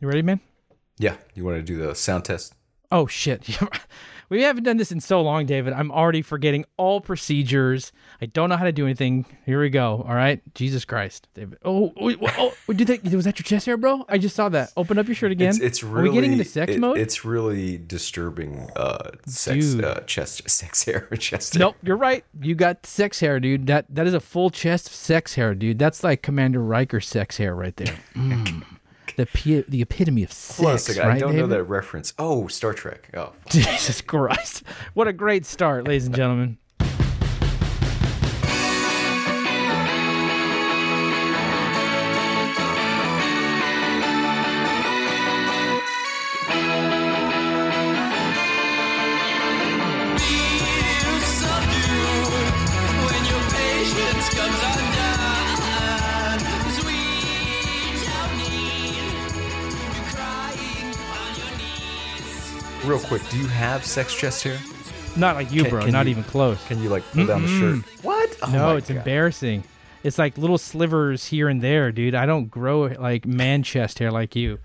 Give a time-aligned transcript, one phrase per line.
[0.00, 0.40] You ready, man?
[0.98, 1.16] Yeah.
[1.34, 2.54] You want to do the sound test?
[2.90, 3.46] Oh shit.
[4.30, 5.74] we haven't done this in so long, David.
[5.74, 7.92] I'm already forgetting all procedures.
[8.20, 9.26] I don't know how to do anything.
[9.44, 10.04] Here we go.
[10.08, 10.40] All right.
[10.54, 11.58] Jesus Christ, David.
[11.64, 13.02] Oh, oh, oh, oh did that?
[13.14, 14.06] Was that your chest hair, bro?
[14.08, 14.72] I just saw that.
[14.74, 15.50] Open up your shirt again.
[15.50, 16.08] It's, it's really.
[16.08, 16.96] Are we getting into sex it- mode?
[16.96, 18.70] It's really disturbing.
[18.74, 21.60] Uh, sex, uh, chest, sex hair, chest hair.
[21.60, 22.24] Nope, you're right.
[22.40, 23.66] You got sex hair, dude.
[23.66, 25.78] That that is a full chest of sex hair, dude.
[25.78, 27.98] That's like Commander Riker sex hair right there.
[28.14, 28.64] Mm.
[29.16, 32.14] The p- the epitome of on a right, I don't know that reference.
[32.18, 33.08] Oh, Star Trek.
[33.14, 34.62] Oh, Jesus Christ.
[34.94, 36.58] What a great start, ladies and gentlemen.
[63.10, 63.28] Quick.
[63.30, 64.56] Do you have sex chest hair?
[65.16, 65.82] Not like you, Can- bro.
[65.82, 66.64] can Not you- even close.
[66.68, 68.04] Can you like pull down the shirt?
[68.04, 68.36] What?
[68.42, 68.98] Oh no, my it's God.
[68.98, 69.64] embarrassing.
[70.04, 72.14] It's like little slivers here and there, dude.
[72.14, 74.60] I don't grow like man chest hair like you.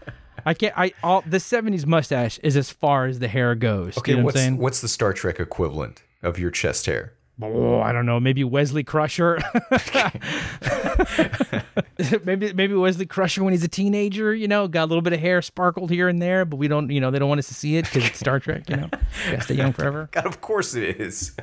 [0.45, 0.77] I can't.
[0.77, 3.97] I all the '70s mustache is as far as the hair goes.
[3.97, 4.57] Okay, you know what what's I'm saying?
[4.59, 7.13] what's the Star Trek equivalent of your chest hair?
[7.41, 8.19] Oh, I don't know.
[8.19, 9.39] Maybe Wesley Crusher.
[12.23, 14.33] maybe maybe Wesley Crusher when he's a teenager.
[14.33, 16.89] You know, got a little bit of hair sparkled here and there, but we don't.
[16.89, 18.69] You know, they don't want us to see it because it's Star Trek.
[18.69, 18.89] You know,
[19.25, 20.09] gotta stay young forever.
[20.11, 21.35] God, of course it is.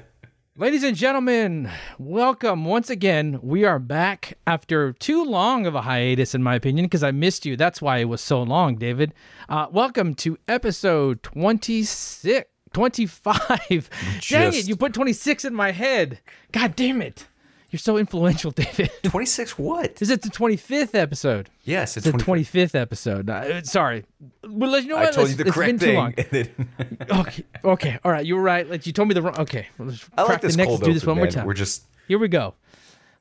[0.56, 3.38] Ladies and gentlemen, welcome once again.
[3.42, 7.46] We are back after too long of a hiatus, in my opinion, because I missed
[7.46, 7.56] you.
[7.56, 9.14] That's why it was so long, David.
[9.48, 13.90] Uh, welcome to episode 26, 25.
[14.28, 16.20] Dang it, you put 26 in my head.
[16.52, 17.26] God damn it.
[17.70, 18.90] You're so influential, David.
[19.02, 19.58] Twenty six.
[19.58, 20.02] What?
[20.02, 21.48] Is it the 25th episode?
[21.64, 23.30] Yes, it's It's the 20 25th episode.
[23.30, 24.04] Uh, sorry.
[24.46, 25.14] Well, let- you know I what?
[25.14, 26.12] told Let's- you the it's correct been too long.
[26.16, 26.48] thing.
[26.78, 28.26] then- Okay, okay, all right.
[28.26, 28.68] You were right.
[28.68, 29.38] Like you told me the wrong.
[29.38, 30.68] Okay, well, let's I like this the next.
[30.68, 31.46] cold do this open, one more time.
[31.46, 32.55] We're just Here we go.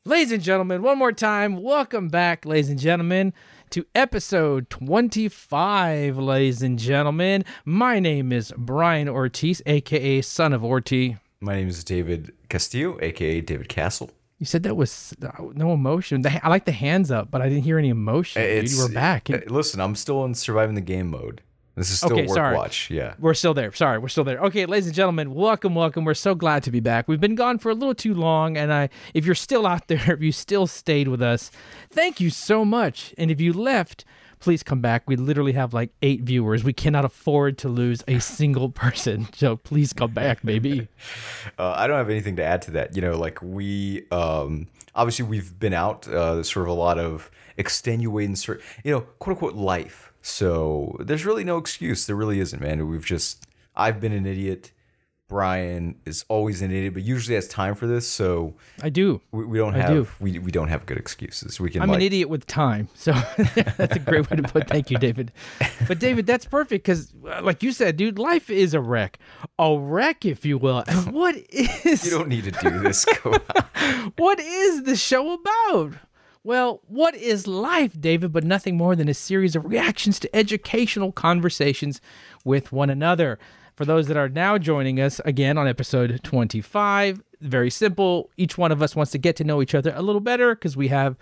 [0.04, 3.32] Ladies and gentlemen, one more time, welcome back, ladies and gentlemen,
[3.72, 7.46] to episode 25, ladies and gentlemen.
[7.64, 11.16] My name is Brian Ortiz, aka Son of Ortiz.
[11.40, 14.12] My name is David Castillo, aka David Castle.
[14.40, 16.26] You said that was uh, no emotion.
[16.26, 18.42] I like the hands up, but I didn't hear any emotion.
[18.42, 18.72] Dude.
[18.72, 19.30] You were back.
[19.30, 21.42] uh, listen, I'm still in surviving the game mode.
[21.76, 22.56] This is still Okay, work sorry.
[22.58, 22.90] watch.
[22.92, 23.14] Yeah.
[23.18, 23.72] We're still there.
[23.72, 24.40] Sorry, we're still there.
[24.40, 26.04] Okay, ladies and gentlemen, welcome, welcome.
[26.04, 27.08] We're so glad to be back.
[27.08, 30.12] We've been gone for a little too long, and I, if you're still out there,
[30.14, 31.50] if you still stayed with us,
[31.90, 33.14] thank you so much.
[33.18, 34.04] And if you left,
[34.42, 35.04] please come back.
[35.08, 36.64] We literally have like eight viewers.
[36.64, 40.88] We cannot afford to lose a single person, so please come back, baby.
[41.58, 42.96] Uh, I don't have anything to add to that.
[42.96, 46.08] You know, like we um, obviously we've been out.
[46.08, 50.14] Uh, sort of a lot of extenuating, cir- you know, quote unquote life.
[50.22, 52.06] So there's really no excuse.
[52.06, 52.88] There really isn't, man.
[52.88, 54.72] We've just I've been an idiot.
[55.32, 58.06] Brian is always an idiot, but usually has time for this.
[58.06, 58.54] So
[58.84, 59.22] I do.
[59.32, 60.08] we, we don't have do.
[60.20, 61.58] we, we don't have good excuses.
[61.58, 62.90] We can I'm like an idiot with time.
[62.96, 63.14] So
[63.78, 65.32] that's a great way to put thank you, David.
[65.88, 69.20] But David, that's perfect because uh, like you said, dude, life is a wreck.
[69.58, 70.84] A wreck, if you will.
[70.86, 73.06] And what is you don't need to do this.
[74.18, 75.94] What is the show about?
[76.44, 81.12] Well, what is life, David, but nothing more than a series of reactions to educational
[81.12, 82.02] conversations
[82.44, 83.40] with one another.
[83.76, 88.30] For those that are now joining us again on episode 25, very simple.
[88.38, 90.76] Each one of us wants to get to know each other a little better because
[90.78, 91.18] we have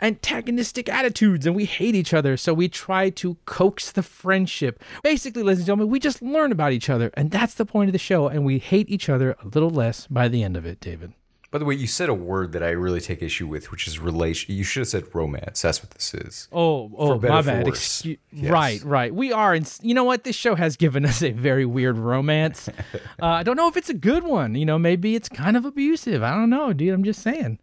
[0.00, 2.36] antagonistic attitudes and we hate each other.
[2.36, 4.82] So we try to coax the friendship.
[5.02, 7.10] Basically, ladies and gentlemen, we just learn about each other.
[7.14, 8.28] And that's the point of the show.
[8.28, 11.12] And we hate each other a little less by the end of it, David.
[11.52, 14.00] By the way, you said a word that I really take issue with, which is
[14.00, 14.52] relation.
[14.54, 15.62] You should have said romance.
[15.62, 16.48] That's what this is.
[16.50, 17.66] Oh, oh, my bad.
[17.66, 18.50] Excu- Yes.
[18.50, 19.14] Right, right.
[19.14, 20.24] We are, in, you know what?
[20.24, 22.68] This show has given us a very weird romance.
[23.22, 24.54] uh, I don't know if it's a good one.
[24.56, 26.22] You know, maybe it's kind of abusive.
[26.22, 26.92] I don't know, dude.
[26.94, 27.58] I'm just saying.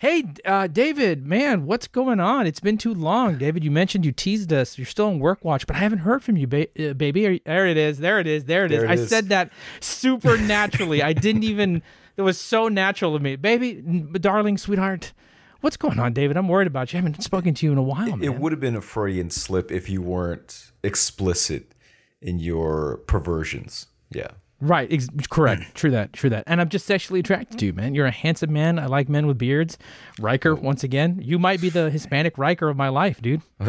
[0.00, 2.46] Hey, uh, David, man, what's going on?
[2.46, 3.36] It's been too long.
[3.38, 4.78] David, you mentioned you teased us.
[4.78, 7.40] You're still on work watch, but I haven't heard from you, ba- uh, baby.
[7.44, 7.98] There it is.
[7.98, 8.44] There it is.
[8.44, 8.78] There it is.
[8.82, 9.08] There it I is.
[9.08, 9.50] said that
[9.80, 11.02] super naturally.
[11.02, 11.82] I didn't even,
[12.18, 13.36] it was so natural to me.
[13.36, 13.74] Baby,
[14.20, 15.12] darling, sweetheart,
[15.60, 16.36] what's going on, David?
[16.36, 16.98] I'm worried about you.
[16.98, 18.24] I haven't spoken to you in a while, man.
[18.24, 21.76] It would have been a Freudian slip if you weren't explicit
[22.20, 23.86] in your perversions.
[24.10, 24.30] Yeah.
[24.60, 25.62] Right, ex- correct.
[25.76, 26.42] True that, true that.
[26.48, 27.94] And I'm just sexually attracted to you, man.
[27.94, 28.80] You're a handsome man.
[28.80, 29.78] I like men with beards.
[30.18, 30.60] Riker, oh.
[30.60, 33.42] once again, you might be the Hispanic Riker of my life, dude.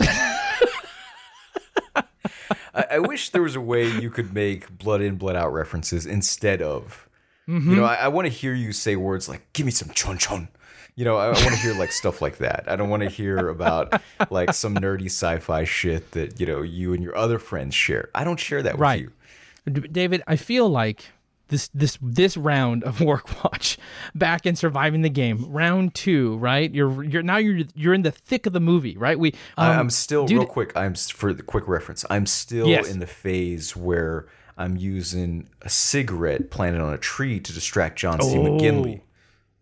[0.00, 2.04] I,
[2.74, 6.60] I wish there was a way you could make blood in, blood out references instead
[6.60, 7.07] of
[7.48, 10.18] You know, I, I want to hear you say words like "Give me some chon
[10.18, 10.48] chon."
[10.96, 12.64] You know, I, I want to hear like stuff like that.
[12.66, 16.92] I don't want to hear about like some nerdy sci-fi shit that you know you
[16.92, 18.10] and your other friends share.
[18.14, 19.12] I don't share that with you.
[19.92, 21.04] David, I feel like
[21.48, 23.78] this this this round of work watch
[24.14, 26.70] back in surviving the game, round two, right?
[26.74, 29.18] You're you're now you're you're in the thick of the movie, right?
[29.18, 30.76] We um, I'm still dude- real quick.
[30.76, 32.04] I'm for the quick reference.
[32.10, 32.90] I'm still Yes.
[32.90, 34.26] in the phase where
[34.58, 38.36] I'm using a cigarette planted on a tree to distract John C.
[38.36, 39.00] Oh, McGinley.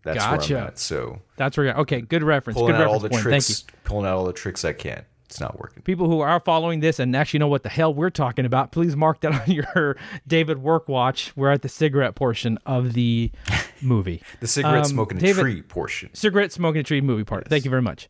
[0.02, 0.54] That's gotcha.
[0.54, 0.78] where I'm at.
[0.78, 1.66] So That's where.
[1.66, 2.56] You're, okay, good reference.
[2.58, 3.22] pulling good out all reference the point.
[3.24, 3.54] Thank you.
[3.56, 5.04] tricks, pulling out all the tricks I can.
[5.26, 5.82] It's not working.
[5.82, 8.94] People who are following this and actually know what the hell we're talking about, please
[8.94, 9.96] mark that on your
[10.26, 11.32] David work watch.
[11.36, 13.32] We're at the cigarette portion of the
[13.82, 14.22] movie.
[14.40, 16.10] The cigarette Um, smoking a David- tree portion.
[16.14, 17.48] cigarette smoking a tree movie part.
[17.48, 18.08] Thank you very much.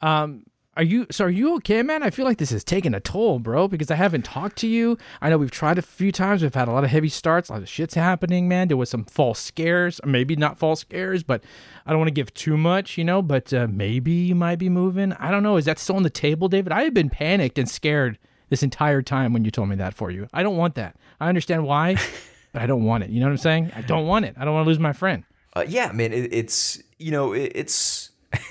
[0.00, 0.44] Um,
[0.76, 1.26] are you so?
[1.26, 2.02] Are you okay, man?
[2.02, 3.68] I feel like this is taking a toll, bro.
[3.68, 4.98] Because I haven't talked to you.
[5.20, 6.42] I know we've tried a few times.
[6.42, 7.48] We've had a lot of heavy starts.
[7.48, 8.68] A lot of shit's happening, man.
[8.68, 11.44] There was some false scares, or maybe not false scares, but
[11.86, 13.22] I don't want to give too much, you know.
[13.22, 15.12] But uh, maybe you might be moving.
[15.14, 15.56] I don't know.
[15.56, 16.72] Is that still on the table, David?
[16.72, 18.18] I have been panicked and scared
[18.50, 20.28] this entire time when you told me that for you.
[20.32, 20.96] I don't want that.
[21.20, 21.96] I understand why,
[22.52, 23.10] but I don't want it.
[23.10, 23.72] You know what I'm saying?
[23.76, 24.34] I don't want it.
[24.36, 25.24] I don't want to lose my friend.
[25.54, 28.10] Uh, yeah, man, it, it's you know it, it's.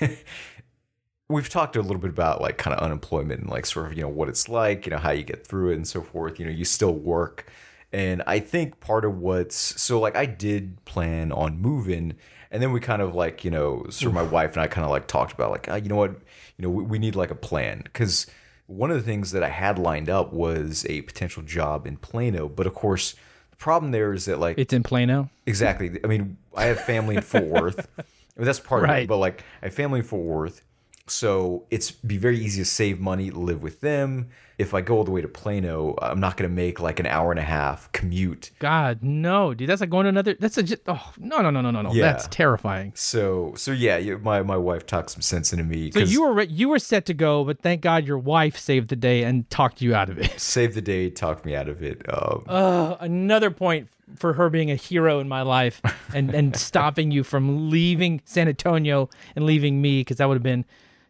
[1.28, 4.02] We've talked a little bit about like kind of unemployment and like sort of you
[4.02, 6.38] know what it's like, you know how you get through it and so forth.
[6.38, 7.50] You know, you still work,
[7.92, 12.14] and I think part of what's so like I did plan on moving,
[12.50, 14.84] and then we kind of like you know sort of my wife and I kind
[14.84, 16.10] of like talked about like ah, you know what
[16.58, 18.26] you know we, we need like a plan because
[18.66, 22.48] one of the things that I had lined up was a potential job in Plano,
[22.48, 23.14] but of course
[23.50, 25.30] the problem there is that like It's in Plano.
[25.46, 25.98] Exactly.
[26.02, 27.88] I mean, I have family in Fort Worth.
[27.98, 28.02] I
[28.36, 29.06] mean, that's part of it.
[29.06, 30.64] But like, I have family in Fort Worth,
[31.06, 34.30] so it's be very easy to save money, live with them.
[34.56, 37.06] If I go all the way to Plano, I'm not going to make like an
[37.06, 38.52] hour and a half commute.
[38.60, 39.68] God, no, dude.
[39.68, 40.34] That's like going to another.
[40.38, 40.62] That's a.
[40.62, 41.92] ju- Oh no, no, no, no, no, no.
[41.92, 42.02] Yeah.
[42.12, 42.92] That's terrifying.
[42.94, 45.90] So, so yeah, you, my my wife talked some sense into me.
[45.90, 48.96] So you were you were set to go, but thank God your wife saved the
[48.96, 50.30] day and talked you out of it.
[50.40, 52.02] saved the day, talked me out of it.
[52.08, 55.82] Um, Uh, another point for her being a hero in my life
[56.14, 60.42] and and stopping you from leaving San Antonio and leaving me because that would have
[60.44, 60.64] been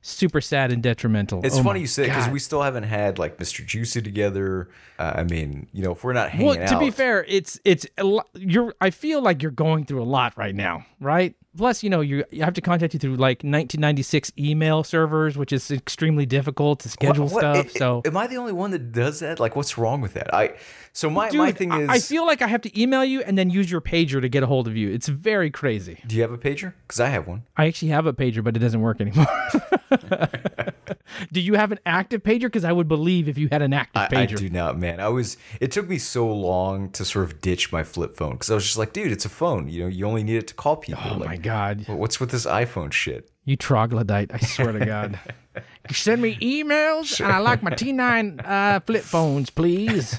[0.07, 1.41] super sad and detrimental.
[1.45, 3.65] it's Oh funny you say because we still haven't had like Mr.
[3.65, 4.69] Juicy together.
[4.99, 6.59] Uh, I mean, you know, if we're not hanging out.
[6.59, 7.87] Well, to out, be fair, it's it's
[8.35, 8.75] you're.
[8.81, 11.35] I feel like you're going through a lot right now, right?
[11.57, 15.53] Plus, you know, you you have to contact you through like 1996 email servers, which
[15.53, 17.57] is extremely difficult to schedule What- stuff.
[17.57, 19.39] i- i- so, am I the only one that does that?
[19.41, 20.35] Like, what's wrong with that?
[20.35, 20.55] I
[20.93, 23.39] so my dude, my thing is, I feel like I have to email you and
[23.39, 24.91] then use your pager to get a hold of you.
[24.93, 25.99] It's very crazy.
[26.07, 26.73] do you have a pager?
[26.87, 27.43] Because I have one.
[27.57, 29.27] I actually have a pager, but it doesn't work anymore.
[31.33, 32.43] do you have an active pager?
[32.43, 34.33] Because I would believe if you had an active I, pager.
[34.33, 35.01] I do not, man.
[35.01, 35.37] I was.
[35.61, 38.65] It took me so long to sort of ditch my flip phone because I was
[38.65, 39.69] just like, dude, it's a phone.
[39.69, 41.03] You know, you only need it to call people.
[41.05, 43.31] Oh like, my god, what's with this iPhone shit?
[43.45, 44.33] you troglodyte!
[44.33, 45.19] I swear to God.
[45.91, 50.19] Send me emails, and I like my T9 uh, flip phones, please.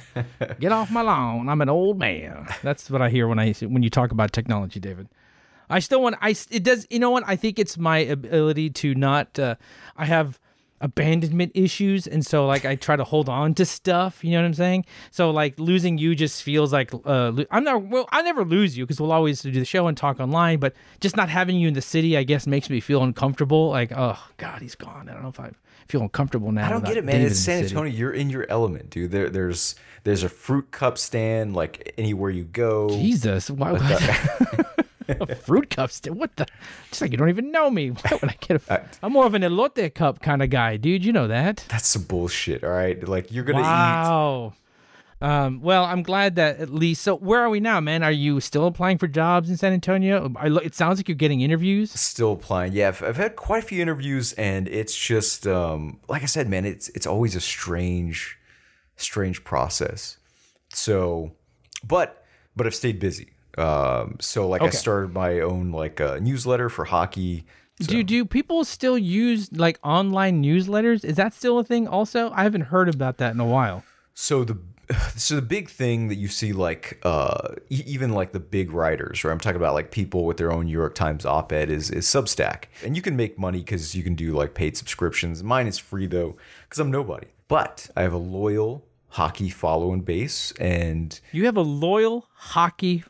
[0.59, 1.49] Get off my lawn.
[1.49, 2.47] I'm an old man.
[2.61, 5.07] That's what I hear when I when you talk about technology, David.
[5.69, 6.15] I still want.
[6.21, 6.87] I it does.
[6.89, 7.23] You know what?
[7.25, 9.37] I think it's my ability to not.
[9.39, 9.55] Uh,
[9.97, 10.39] I have
[10.81, 14.23] abandonment issues, and so like I try to hold on to stuff.
[14.23, 14.85] You know what I'm saying?
[15.11, 17.83] So like losing you just feels like uh, lo- I'm not.
[17.83, 20.59] Well, I never lose you because we'll always do the show and talk online.
[20.59, 23.69] But just not having you in the city, I guess, makes me feel uncomfortable.
[23.69, 25.09] Like, oh God, he's gone.
[25.09, 25.51] I don't know if I
[25.87, 26.67] feel uncomfortable now.
[26.67, 27.15] I don't get it, man.
[27.15, 27.63] David it's San.
[27.63, 27.91] Antonio.
[27.91, 29.11] You're in your element, dude.
[29.11, 32.89] There, there's there's a fruit cup stand like anywhere you go.
[32.89, 33.81] Jesus, why would
[35.29, 35.91] a fruit cup?
[36.07, 36.47] What the?
[36.89, 37.89] It's like you don't even know me.
[38.01, 38.83] Why would I get a?
[39.03, 41.05] I'm more of an elote cup kind of guy, dude.
[41.05, 41.65] You know that.
[41.69, 42.63] That's some bullshit.
[42.63, 43.63] All right, like you're gonna eat.
[43.63, 44.53] Wow.
[45.21, 47.01] Um, well, I'm glad that at least.
[47.01, 48.03] So, where are we now, man?
[48.03, 50.31] Are you still applying for jobs in San Antonio?
[50.35, 51.91] I, lo- it sounds like you're getting interviews.
[51.91, 52.73] Still applying.
[52.73, 56.49] Yeah, I've, I've had quite a few interviews, and it's just um, like I said,
[56.49, 56.65] man.
[56.65, 58.37] It's it's always a strange,
[58.97, 60.17] strange process.
[60.73, 61.31] So,
[61.83, 63.34] but but I've stayed busy.
[63.57, 67.45] Um, so like I started my own like uh, newsletter for hockey.
[67.79, 71.03] Do do people still use like online newsletters?
[71.03, 71.87] Is that still a thing?
[71.87, 73.83] Also, I haven't heard about that in a while.
[74.13, 74.57] So the
[75.15, 79.31] so the big thing that you see like uh even like the big writers, right?
[79.31, 82.65] I'm talking about like people with their own New York Times op-ed is is Substack.
[82.83, 85.43] And you can make money cuz you can do like paid subscriptions.
[85.43, 86.37] Mine is free though
[86.69, 87.27] cuz I'm nobody.
[87.47, 93.03] But I have a loyal hockey following base and You have a loyal hockey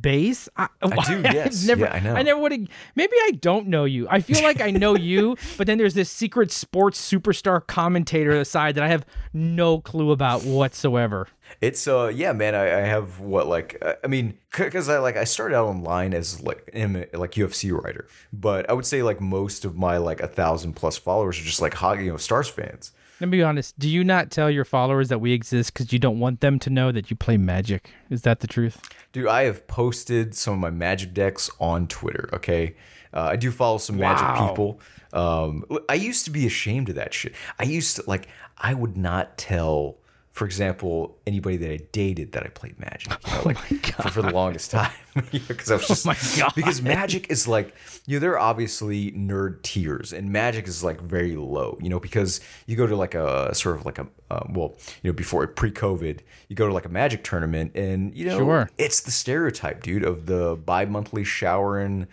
[0.00, 0.48] base?
[0.56, 1.66] I, I do, yes.
[1.66, 2.14] never, Yeah, I know.
[2.14, 2.68] I never would have.
[2.94, 4.06] Maybe I don't know you.
[4.08, 8.74] I feel like I know you, but then there's this secret sports superstar commentator aside
[8.76, 11.28] that I have no clue about whatsoever.
[11.60, 15.16] It's uh yeah man I, I have what like uh, I mean because I like
[15.16, 19.20] I started out online as like an like UFC writer but I would say like
[19.20, 22.48] most of my like a thousand plus followers are just like hog you know Stars
[22.48, 23.78] fans Let me be honest.
[23.78, 26.70] Do you not tell your followers that we exist because you don't want them to
[26.70, 27.90] know that you play Magic?
[28.08, 28.80] Is that the truth?
[29.12, 32.76] dude I have posted some of my Magic decks on Twitter okay
[33.12, 34.48] uh, I do follow some Magic Wow.
[34.48, 34.80] people
[35.12, 38.96] um I used to be ashamed of that shit I used to like I would
[38.96, 39.96] not tell
[40.40, 44.22] for example anybody that I dated that I played Magic you know like for, for
[44.22, 44.90] the longest time
[45.30, 46.54] because I was just my God.
[46.56, 47.74] because magic is like
[48.06, 52.00] you know there are obviously nerd tiers and magic is like very low you know
[52.00, 55.46] because you go to like a sort of like a uh, well you know before
[55.46, 58.70] pre-covid you go to like a magic tournament and you know Sure.
[58.78, 62.06] it's the stereotype dude of the bi-monthly showering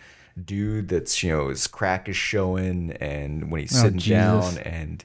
[0.44, 4.54] dude that's you know his crack is showing and when he's Oh, sitting Jesus.
[4.54, 5.02] down and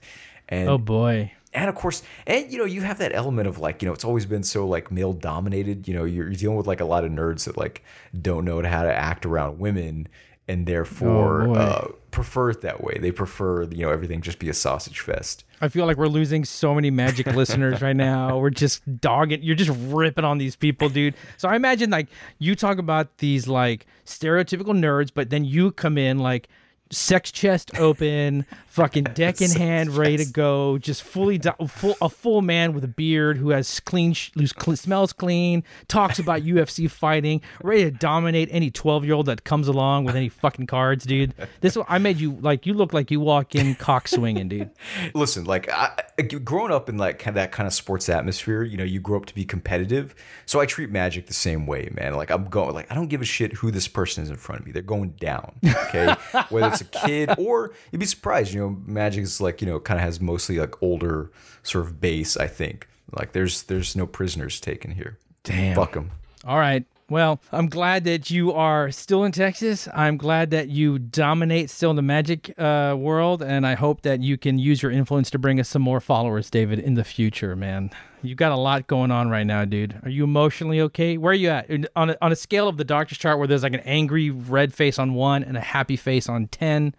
[0.49, 1.31] and Oh boy.
[1.53, 4.05] And of course, and you know, you have that element of like, you know, it's
[4.05, 5.87] always been so like male dominated.
[5.87, 7.83] You know, you're, you're dealing with like a lot of nerds that like
[8.19, 10.07] don't know how to act around women
[10.47, 12.97] and therefore Oh, uh, prefer it that way.
[12.99, 15.45] They prefer, you know, everything just be a sausage fest.
[15.61, 18.37] I feel like we're losing so many magic listeners right now.
[18.37, 19.41] We're just dogging.
[19.41, 21.15] You're just ripping on these people, dude.
[21.37, 22.07] So I imagine like
[22.39, 26.49] you talk about these like stereotypical nerds, but then you come in like
[26.91, 32.09] sex chest open, fucking deck in hand, ready to go, just fully do- full a
[32.09, 36.41] full man with a beard who has clean, sh- who cl- smells clean, talks about
[36.43, 40.67] UFC fighting, ready to dominate any twelve year old that comes along with any fucking
[40.67, 41.33] cards, dude.
[41.61, 44.71] This I made you like you look like you walk in cock swinging, dude.
[45.13, 48.83] Listen, like I, I- growing up in like that kind of sports atmosphere, you know,
[48.83, 50.13] you grow up to be competitive.
[50.45, 52.15] So I treat Magic the same way, man.
[52.15, 54.61] Like I'm going, like I don't give a shit who this person is in front
[54.61, 54.71] of me.
[54.71, 56.15] They're going down, okay?
[56.49, 58.53] Whether it's a kid or you'd be surprised.
[58.53, 61.31] You know, Magic is like you know kind of has mostly like older
[61.63, 62.37] sort of base.
[62.37, 65.17] I think like there's there's no prisoners taken here.
[65.43, 65.75] Damn.
[65.75, 66.11] Fuck them.
[66.45, 66.85] All right.
[67.09, 69.87] Well, I'm glad that you are still in Texas.
[69.93, 74.21] I'm glad that you dominate still in the magic uh, world, and I hope that
[74.21, 77.55] you can use your influence to bring us some more followers, David, in the future,
[77.55, 77.91] man.
[78.23, 79.99] You got a lot going on right now, dude.
[80.03, 81.17] Are you emotionally okay?
[81.17, 83.63] Where are you at on a, on a scale of the doctor's chart, where there's
[83.63, 86.95] like an angry red face on one and a happy face on ten?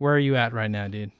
[0.00, 1.10] Where are you at right now, dude?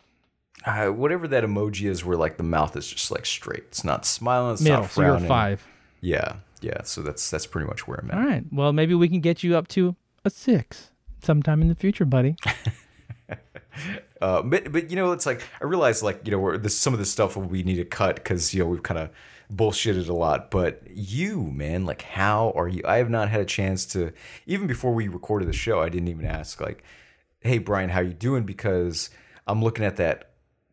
[0.64, 3.64] Uh, whatever that emoji is, where like the mouth is just like straight.
[3.68, 4.54] It's not smiling.
[4.54, 4.80] It's Middle.
[4.80, 5.28] not So you're frowning.
[5.28, 5.66] five.
[6.00, 6.82] Yeah, yeah.
[6.84, 8.16] So that's that's pretty much where I'm at.
[8.16, 8.44] All right.
[8.50, 10.90] Well, maybe we can get you up to a six
[11.22, 12.36] sometime in the future, buddy.
[14.20, 16.98] Uh, but but you know, it's like I realize like you know this some of
[16.98, 19.08] this stuff we need to cut because you know we've kind of
[19.54, 20.50] bullshitted a lot.
[20.50, 22.82] But you, man, like how are you?
[22.84, 24.12] I have not had a chance to
[24.46, 25.80] even before we recorded the show.
[25.80, 26.84] I didn't even ask like,
[27.40, 28.44] hey Brian, how you doing?
[28.44, 29.10] Because
[29.46, 30.30] I'm looking at that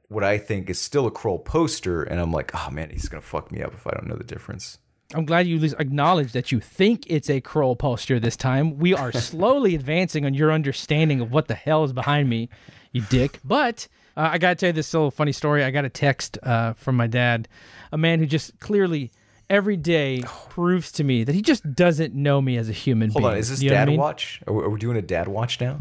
[0.10, 3.22] what I think is still a Krull poster, and I'm like, oh man, he's gonna
[3.22, 4.78] fuck me up if I don't know the difference.
[5.14, 8.78] I'm glad you at least acknowledge that you think it's a Krull poster this time.
[8.78, 12.50] We are slowly advancing on your understanding of what the hell is behind me,
[12.92, 13.40] you dick.
[13.44, 15.64] But uh, I got to tell you this little funny story.
[15.64, 17.48] I got a text uh, from my dad,
[17.94, 19.12] a man who just clearly
[19.50, 23.14] every day proves to me that he just doesn't know me as a human being.
[23.14, 23.32] Hold being.
[23.34, 24.00] on, is this You know what I dad mean?
[24.00, 24.42] watch?
[24.46, 25.80] Are we, are we doing a dad watch now?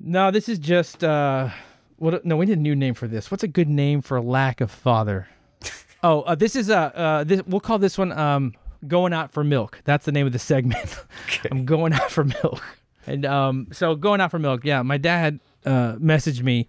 [0.00, 1.50] No, this is just uh
[1.96, 3.30] what no, we need a new name for this.
[3.30, 5.28] What's a good name for lack of father?
[6.02, 8.54] oh, uh, this is uh, uh this we'll call this one um
[8.86, 9.80] going out for milk.
[9.84, 11.04] That's the name of the segment.
[11.50, 12.62] I'm going out for milk.
[13.06, 14.64] And um so going out for milk.
[14.64, 16.68] Yeah, my dad uh messaged me.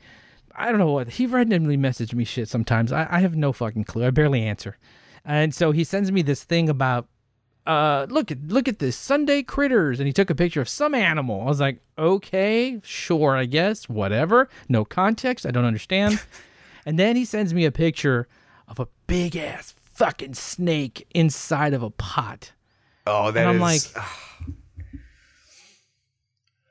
[0.55, 2.91] I don't know what he randomly messaged me shit sometimes.
[2.91, 4.05] I, I have no fucking clue.
[4.05, 4.77] I barely answer.
[5.23, 7.07] And so he sends me this thing about
[7.69, 10.95] uh look at look at this Sunday critters and he took a picture of some
[10.95, 11.41] animal.
[11.41, 14.49] I was like, "Okay, sure, I guess, whatever.
[14.67, 16.19] No context, I don't understand."
[16.85, 18.27] and then he sends me a picture
[18.67, 22.53] of a big ass fucking snake inside of a pot.
[23.05, 24.05] Oh, that And I'm is- like,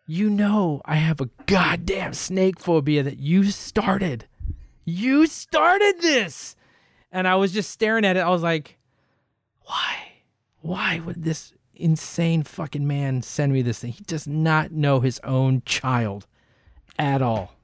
[0.07, 4.27] "You know, I have a goddamn snake phobia that you started.
[4.85, 6.57] You started this."
[7.13, 8.21] And I was just staring at it.
[8.21, 8.79] I was like,
[9.63, 10.08] "Why?
[10.69, 13.93] Why would this insane fucking man send me this thing?
[13.93, 16.27] He does not know his own child
[16.99, 17.55] at all."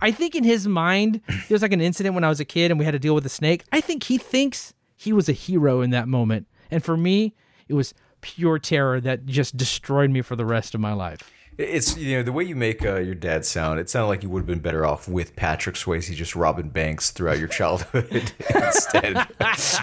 [0.00, 2.72] I think in his mind, there was like an incident when I was a kid
[2.72, 3.62] and we had to deal with a snake.
[3.70, 6.48] I think he thinks he was a hero in that moment.
[6.68, 7.32] And for me,
[7.68, 11.30] it was pure terror that just destroyed me for the rest of my life.
[11.58, 13.80] It's you know the way you make uh, your dad sound.
[13.80, 17.10] It sounded like you would have been better off with Patrick Swayze just robbing banks
[17.10, 19.26] throughout your childhood instead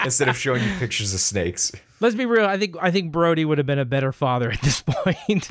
[0.03, 1.71] instead of showing you pictures of snakes.
[1.99, 2.45] Let's be real.
[2.45, 5.49] I think I think Bodhi would have been a better father at this point.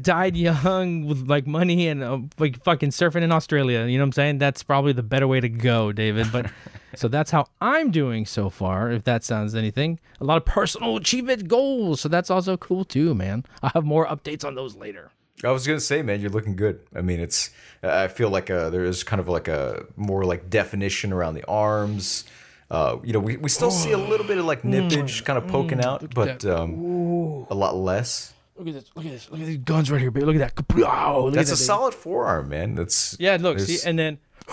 [0.00, 3.84] Died young with like money and uh, like fucking surfing in Australia.
[3.84, 4.38] You know what I'm saying?
[4.38, 6.30] That's probably the better way to go, David.
[6.32, 6.50] But
[6.94, 8.90] so that's how I'm doing so far.
[8.90, 12.00] If that sounds anything, a lot of personal achievement goals.
[12.00, 13.44] So that's also cool too, man.
[13.62, 15.10] I'll have more updates on those later.
[15.44, 16.80] I was gonna say, man, you're looking good.
[16.94, 17.50] I mean, it's.
[17.82, 21.46] I feel like uh there is kind of like a more like definition around the
[21.46, 22.24] arms.
[22.70, 25.46] Uh, you know, we, we still see a little bit of like nippage kind of
[25.46, 28.34] poking out, but um, a lot less.
[28.56, 28.90] Look at this!
[28.94, 29.30] Look at this!
[29.30, 30.26] Look at these guns right here, baby!
[30.26, 30.76] Look at that!
[30.76, 32.74] Wow, look That's at a that, solid forearm, man.
[32.74, 34.18] That's Yeah, look, see, and then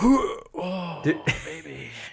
[1.02, 1.20] Did-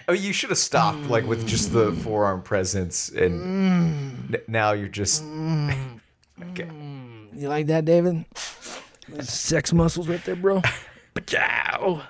[0.06, 4.72] I mean, you should have stopped like with just the forearm presence, and n- now
[4.72, 5.22] you're just.
[6.50, 6.68] okay.
[7.32, 8.24] you like that, David?
[9.20, 10.62] Sex muscles right there, bro.
[11.14, 12.02] Pachow.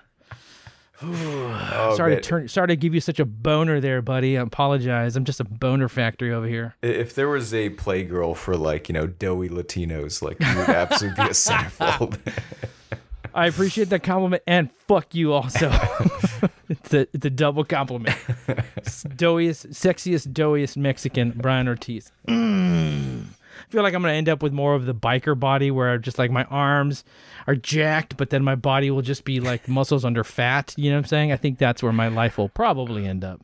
[1.03, 2.49] Oh, sorry to turn.
[2.49, 4.39] Sorry to give you such a boner there, buddy.
[4.39, 5.17] I apologize.
[5.17, 6.77] I'm just a boner factory over here.
[6.83, 11.25] If there was a playgirl for like you know doughy Latinos, like you would absolutely
[11.25, 12.19] be a centerfold.
[13.35, 15.71] I appreciate that compliment, and fuck you also.
[16.69, 18.17] it's a it's a double compliment.
[18.47, 22.13] Doughiest, sexiest, doughiest Mexican, Brian Ortiz.
[22.29, 23.25] Mm.
[23.69, 26.19] I feel like I'm gonna end up with more of the biker body, where just
[26.19, 27.05] like my arms
[27.47, 30.75] are jacked, but then my body will just be like muscles under fat.
[30.77, 31.33] You know what I'm saying?
[31.33, 33.41] I think that's where my life will probably end up.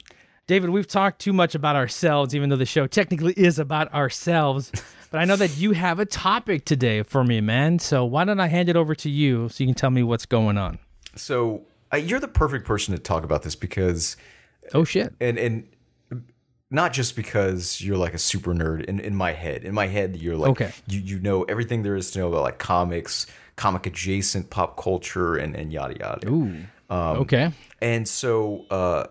[0.46, 4.72] David, we've talked too much about ourselves, even though the show technically is about ourselves.
[5.12, 7.78] But I know that you have a topic today for me, man.
[7.78, 10.26] So why don't I hand it over to you so you can tell me what's
[10.26, 10.78] going on?
[11.16, 11.62] so
[11.92, 14.16] uh, you're the perfect person to talk about this because,
[14.74, 15.12] Oh shit.
[15.20, 15.66] and and
[16.70, 18.84] not just because you're like a super nerd.
[18.84, 20.72] In in my head, in my head, you're like Okay.
[20.86, 25.36] you you know everything there is to know about like comics, comic adjacent pop culture,
[25.36, 26.28] and and yada yada.
[26.30, 26.64] Ooh.
[26.90, 27.52] okay.
[27.82, 29.06] And so, uh,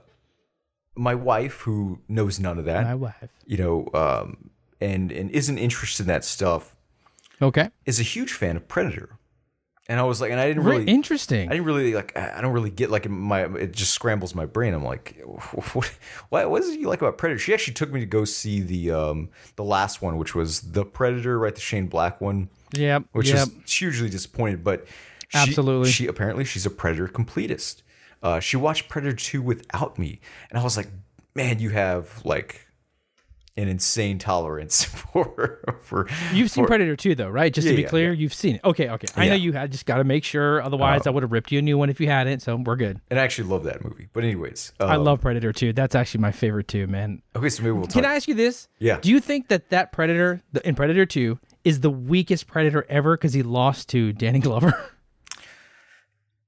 [0.95, 3.29] my wife, who knows none of that, My wife.
[3.45, 4.49] you know, um,
[4.81, 6.75] and and isn't interested in that stuff,
[7.41, 7.69] Okay.
[7.85, 9.17] is a huge fan of Predator.
[9.89, 11.49] And I was like, and I didn't really, interesting.
[11.49, 14.75] I didn't really like, I don't really get like my, it just scrambles my brain.
[14.75, 15.19] I'm like,
[15.73, 15.91] what,
[16.29, 17.39] what, what is it you like about Predator?
[17.39, 20.85] She actually took me to go see the, um, the last one, which was the
[20.85, 21.55] Predator, right?
[21.55, 23.03] The Shane Black one, yep.
[23.13, 23.47] which yep.
[23.47, 24.85] is hugely disappointed, but
[25.29, 25.89] she, Absolutely.
[25.89, 27.81] she apparently she's a Predator completist.
[28.21, 30.19] Uh, she watched Predator 2 without me.
[30.51, 30.89] And I was like,
[31.33, 32.67] man, you have like
[33.57, 37.53] an insane tolerance for, for, You've seen for- Predator 2 though, right?
[37.53, 38.61] Just Yeah, to be yeah, clear, you've seen it.
[38.63, 39.07] Okay, okay.
[39.15, 41.59] I know you had just got to make sure otherwise I would have ripped you
[41.59, 43.01] a new one if you hadn't, so we're good.
[43.09, 44.07] And I actually love that movie.
[44.13, 45.73] But anyways, I um, love Predator 2.
[45.73, 47.21] That's actually my favorite too, man.
[47.35, 47.93] Okay, so maybe we'll talk.
[47.93, 48.67] Can I ask you this?
[48.79, 48.99] Yeah.
[49.01, 53.17] Do you think that that Predator the- in Predator 2 is the weakest Predator ever
[53.17, 54.73] because he lost to Danny Glover?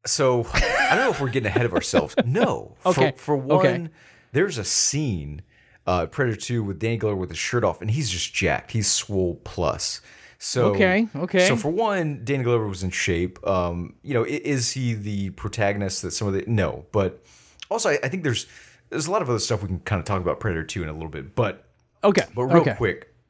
[0.06, 2.16] So I don't know if we're getting ahead of ourselves.
[2.26, 2.76] No.
[2.86, 3.88] Okay, For, for one, okay.
[4.32, 5.44] there's a scene,
[5.88, 8.72] uh, Predator 2 with Danny Glover with his shirt off, and he's just jacked.
[8.72, 10.02] He's swole plus.
[10.38, 11.48] So Okay, okay.
[11.48, 13.46] So for one, Danny Glover was in shape.
[13.48, 17.24] Um, you know, is he the protagonist that some of the no, but
[17.70, 18.48] also I, I think there's
[18.90, 20.90] there's a lot of other stuff we can kind of talk about Predator 2 in
[20.90, 21.66] a little bit, but
[22.04, 22.24] Okay.
[22.34, 22.74] But real okay.
[22.76, 23.14] quick,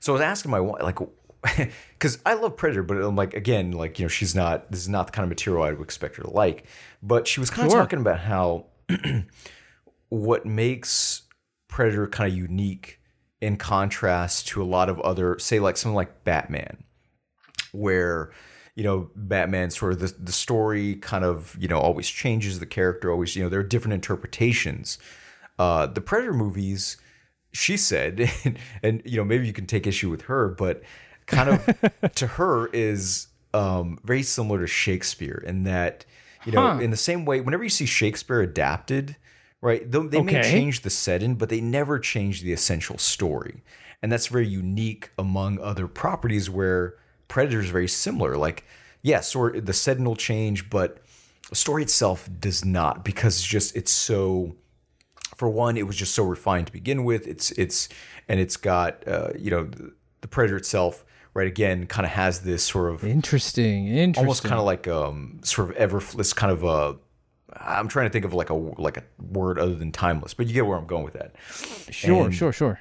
[0.00, 0.98] so I was asking my wife, like,
[1.98, 4.88] because I love Predator, but I'm like, again, like, you know, she's not, this is
[4.88, 6.66] not the kind of material I would expect her to like.
[7.02, 7.80] But she was kind Sure.
[7.80, 8.66] of talking about how
[10.08, 11.22] what makes
[11.68, 13.00] Predator kind of unique
[13.40, 16.84] in contrast to a lot of other, say, like something like Batman,
[17.72, 18.30] where
[18.74, 22.66] you know Batman sort of the, the story kind of you know always changes the
[22.66, 24.98] character always you know there are different interpretations
[25.58, 26.98] uh the predator movies
[27.52, 30.82] she said and, and you know maybe you can take issue with her but
[31.24, 36.04] kind of to her is um very similar to shakespeare in that
[36.44, 36.78] you know Huh.
[36.78, 39.16] in the same way whenever you see shakespeare adapted
[39.60, 43.62] right they, they may change the setting but they never change the essential story
[44.02, 46.94] and that's very unique among other properties where
[47.28, 48.64] predator is very similar like
[49.02, 50.98] yeah sort the setting will change but
[51.48, 54.54] the story itself does not because it's just it's so
[55.36, 57.26] for one, it was just so refined to begin with.
[57.26, 57.88] It's it's
[58.28, 59.92] and it's got uh, you know the,
[60.22, 61.46] the predator itself, right?
[61.46, 63.86] Again, kind of has this sort of Interesting.
[63.88, 64.24] Interesting.
[64.24, 66.96] almost kind of like um sort of ever this kind of a.
[67.60, 70.54] I'm trying to think of like a like a word other than timeless, but you
[70.54, 71.34] get where I'm going with that.
[71.90, 72.80] Sure, and- sure, sure.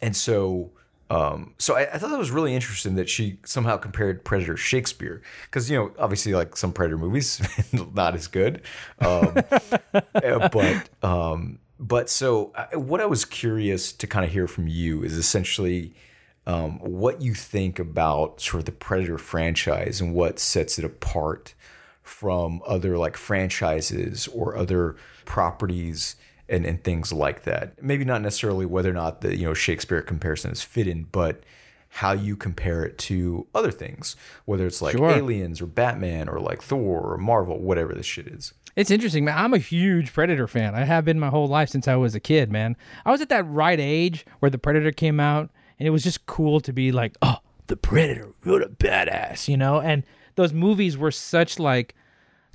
[0.00, 0.72] And so,
[1.10, 5.22] um, so I, I thought that was really interesting that she somehow compared Predator Shakespeare
[5.44, 7.40] because you know obviously like some Predator movies
[7.94, 8.62] not as good,
[9.00, 9.36] um,
[9.94, 14.68] uh, but um, but so I, what I was curious to kind of hear from
[14.68, 15.94] you is essentially
[16.46, 21.54] um, what you think about sort of the Predator franchise and what sets it apart
[22.12, 26.16] from other like franchises or other properties
[26.48, 27.82] and, and things like that.
[27.82, 31.42] Maybe not necessarily whether or not the you know Shakespeare comparison is fitting, but
[31.88, 35.10] how you compare it to other things, whether it's like Sure.
[35.10, 38.54] aliens or Batman or like Thor or Marvel, whatever this shit is.
[38.76, 39.36] It's interesting, man.
[39.36, 40.74] I'm a huge Predator fan.
[40.74, 42.76] I have been my whole life since I was a kid, man.
[43.04, 46.24] I was at that right age where the Predator came out, and it was just
[46.24, 49.78] cool to be like, oh, the Predator, what a badass, you know?
[49.80, 50.04] And
[50.36, 51.94] those movies were such like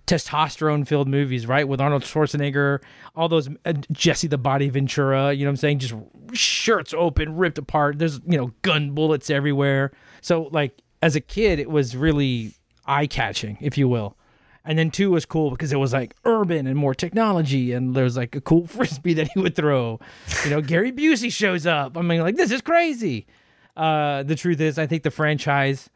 [0.08, 1.67] testosterone filled movies, right?
[1.67, 2.82] With Arnold Schwarzenegger,
[3.15, 5.80] all those uh, Jesse the Body Ventura, you know what I'm saying?
[5.80, 5.93] Just
[6.34, 8.00] shirts open, ripped apart.
[8.00, 9.91] There's, you know, gun bullets everywhere.
[10.22, 12.54] So, like, as a kid, it was really
[12.86, 14.17] eye catching, if you will.
[14.63, 18.04] And then two was cool because it was like urban and more technology, and there
[18.04, 20.00] was like a cool frisbee that he would throw.
[20.43, 21.98] You know, Gary Busey shows up.
[21.98, 23.28] I mean, like this is crazy.
[23.76, 25.89] Uh, the truth is, I think the franchise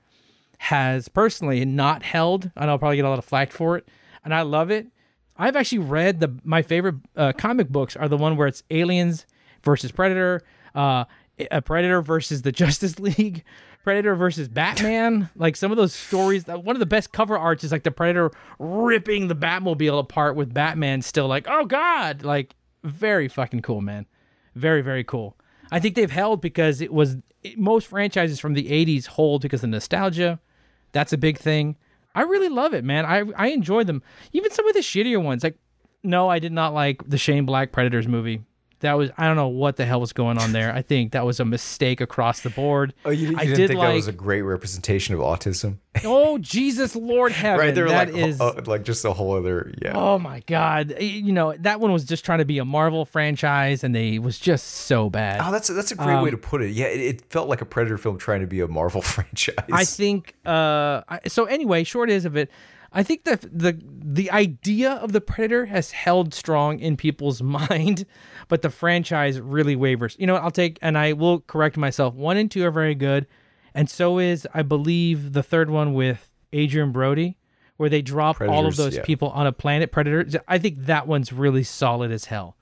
[0.60, 3.90] has personally not held, and I'll probably get a lot of flack for it.
[4.24, 4.88] And I love it.
[5.38, 9.26] I've actually read the my favorite uh, comic books are the one where it's aliens
[9.64, 10.42] versus Predator,
[10.76, 11.06] uh,
[11.50, 13.44] a Predator versus the Justice League,
[13.84, 15.30] Predator versus Batman.
[15.36, 16.46] like some of those stories.
[16.46, 20.54] One of the best cover arts is like the Predator ripping the Batmobile apart with
[20.54, 24.06] Batman still like, oh god, like very fucking cool, man.
[24.56, 25.36] Very very cool.
[25.72, 29.64] I think they've held because it was it- most franchises from the 80s hold because
[29.64, 30.40] of nostalgia.
[30.92, 31.78] That's a big thing.
[32.14, 33.06] I really love it, man.
[33.06, 34.02] I I enjoy them.
[34.34, 35.44] Even some of the shittier ones.
[35.44, 35.58] Like
[36.04, 38.42] no, I did not like the Shane Black Predators movie.
[38.82, 40.74] That was I don't know what the hell was going on there.
[40.74, 42.94] I think that was a mistake across the board.
[43.06, 45.78] Oh, you, you I didn't did think like that was a great representation of autism?
[46.06, 47.60] Oh Jesus Lord heaven.
[47.66, 47.76] right?
[47.76, 49.92] They're that like, is- uh, like just a whole other, yeah.
[49.96, 50.96] Oh my god.
[51.02, 54.40] You know, that one was just trying to be a Marvel franchise and they was
[54.40, 55.42] just so bad.
[55.44, 56.72] Oh, that's that's a great Um, way to put it.
[56.72, 59.56] Yeah, it, it felt like a Predator film trying to be a Marvel franchise.
[59.72, 62.50] I think uh I, so anyway, short is of it,
[62.92, 68.06] I think the the the idea of the Predator has held strong in people's mind,
[68.48, 70.16] but the franchise really wavers.
[70.20, 72.14] You know what, I'll take and I will correct myself.
[72.16, 73.28] 1 and 2 are very good,
[73.74, 77.38] and so is I believe the third one with Adrien Brody
[77.82, 79.02] where they drop all of those yeah.
[79.04, 80.40] people on a planet Predator.
[80.48, 82.56] I think that one's really solid as hell.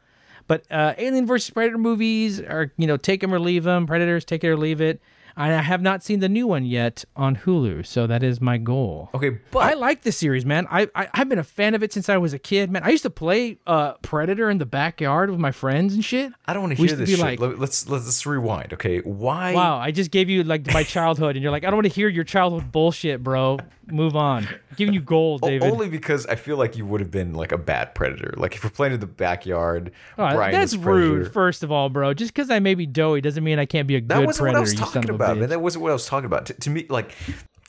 [0.48, 3.86] But uh, Alien versus Predator movies are, you know, take them or leave them.
[3.86, 5.02] Predators, take it or leave it.
[5.40, 9.10] I have not seen the new one yet on Hulu, so that is my goal.
[9.14, 10.68] Okay, but I like the series, man.
[10.70, 12.84] I, I I've been a fan of it since I was a kid, man.
[12.84, 16.34] I used to play uh Predator in the backyard with my friends and shit.
[16.46, 17.20] I don't want to hear this shit.
[17.26, 18.74] like- Let- let's let's rewind.
[18.74, 19.54] Okay, why?
[19.54, 21.94] Wow, I just gave you like my childhood, and you're like, I don't want to
[21.94, 23.60] hear your childhood bullshit, bro.
[23.92, 24.48] Move on.
[24.76, 25.70] giving you gold, David.
[25.70, 28.34] Only because I feel like you would have been like a bad predator.
[28.38, 31.32] Like if we're playing in the backyard, Oh, Brian that's rude.
[31.34, 33.96] First of all, bro, just because I may be doughy doesn't mean I can't be
[33.96, 34.60] a That good wasn't predator.
[34.60, 35.50] what I was talking about, man.
[35.50, 36.46] That wasn't what I was talking about.
[36.48, 37.16] To, to me, like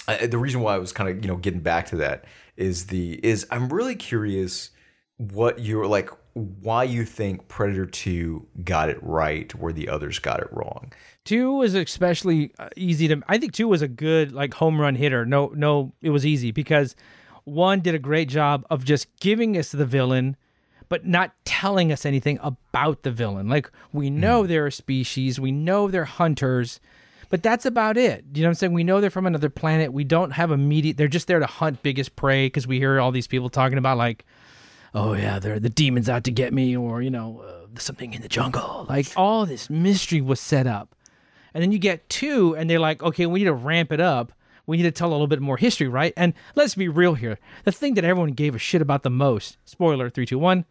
[0.08, 2.24] uh, the reason why I was kind of you know getting back to that
[2.56, 4.70] is the is I'm really curious
[5.16, 10.40] what you're like why you think Predator Two got it right where the others got
[10.40, 10.92] it wrong.
[11.30, 13.22] Two was especially uh, easy to.
[13.28, 15.24] I think two was a good like home run hitter.
[15.24, 16.96] No, no, it was easy because
[17.44, 20.36] one did a great job of just giving us the villain,
[20.88, 23.48] but not telling us anything about the villain.
[23.48, 26.80] Like we know they're a species, we know they're hunters,
[27.28, 28.24] but that's about it.
[28.34, 28.72] You know what I'm saying?
[28.72, 29.92] We know they're from another planet.
[29.92, 30.96] We don't have immediate.
[30.96, 33.98] They're just there to hunt biggest prey because we hear all these people talking about
[33.98, 34.24] like
[34.94, 38.22] oh yeah, they're the demons out to get me, or you know, uh, something in
[38.22, 38.86] the jungle.
[38.88, 40.96] Like all this mystery was set up,
[41.54, 44.32] and then you get two, and they're like, okay, we need to ramp it up.
[44.66, 46.12] We need to tell a little bit more history, right?
[46.16, 47.38] And let's be real here.
[47.64, 50.64] The thing that everyone gave a shit about the most, spoiler three, two, one,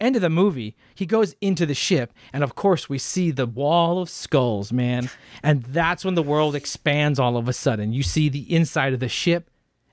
[0.00, 3.46] end of the movie, he goes into the ship, and of course we see the
[3.46, 5.10] wall of skulls, man.
[5.42, 7.92] And that's when the world expands all of a sudden.
[7.92, 9.50] You see the inside of the ship,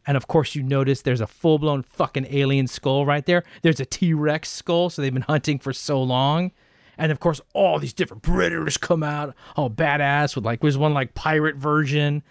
[0.07, 3.43] and of course, you notice there's a full blown fucking alien skull right there.
[3.63, 6.51] There's a T Rex skull, so they've been hunting for so long.
[6.97, 10.93] And of course, all these different predators come out, all badass with like, there's one
[10.93, 12.23] like pirate version.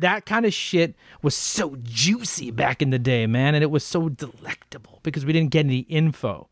[0.00, 3.54] That kind of shit was so juicy back in the day, man.
[3.54, 6.48] And it was so delectable because we didn't get any info.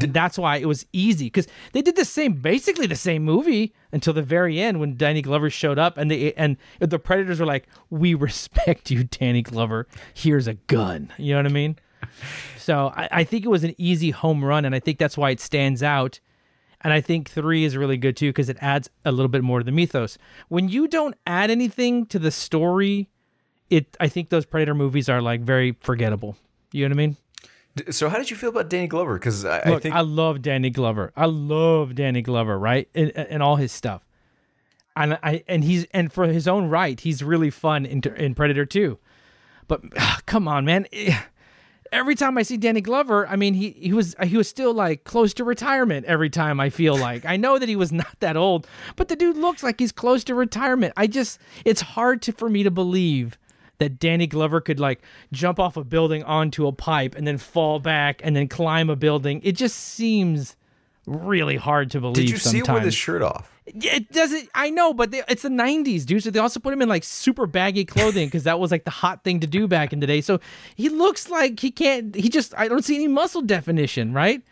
[0.00, 3.74] And that's why it was easy because they did the same, basically the same movie
[3.90, 7.46] until the very end when Danny Glover showed up and the and the Predators were
[7.46, 9.88] like, "We respect you, Danny Glover.
[10.14, 11.78] Here's a gun." You know what I mean?
[12.58, 15.30] So I, I think it was an easy home run, and I think that's why
[15.30, 16.20] it stands out.
[16.80, 19.58] And I think three is really good too because it adds a little bit more
[19.58, 20.16] to the mythos.
[20.48, 23.08] When you don't add anything to the story,
[23.70, 26.36] it I think those Predator movies are like very forgettable.
[26.72, 27.16] You know what I mean?
[27.90, 29.14] So how did you feel about Danny Glover?
[29.14, 31.12] Because I, I think I love Danny Glover.
[31.16, 32.88] I love Danny Glover, right?
[32.94, 34.04] And, and all his stuff.
[34.96, 38.66] And I and he's and for his own right, he's really fun in, in Predator
[38.66, 38.98] 2.
[39.68, 40.86] But ah, come on, man.
[41.92, 45.04] Every time I see Danny Glover, I mean, he he was he was still like
[45.04, 46.60] close to retirement every time.
[46.60, 49.62] I feel like I know that he was not that old, but the dude looks
[49.62, 50.92] like he's close to retirement.
[50.96, 53.38] I just it's hard to for me to believe
[53.78, 55.00] that Danny Glover could like
[55.32, 58.96] jump off a building onto a pipe and then fall back and then climb a
[58.96, 59.40] building.
[59.44, 60.56] It just seems
[61.06, 62.16] really hard to believe.
[62.16, 63.57] Did you see him with his shirt off?
[63.74, 64.48] Yeah, It doesn't.
[64.54, 66.22] I know, but they, it's the '90s, dude.
[66.22, 68.90] So they also put him in like super baggy clothing because that was like the
[68.90, 70.20] hot thing to do back in the day.
[70.20, 70.40] So
[70.74, 72.14] he looks like he can't.
[72.14, 72.54] He just.
[72.56, 74.42] I don't see any muscle definition, right?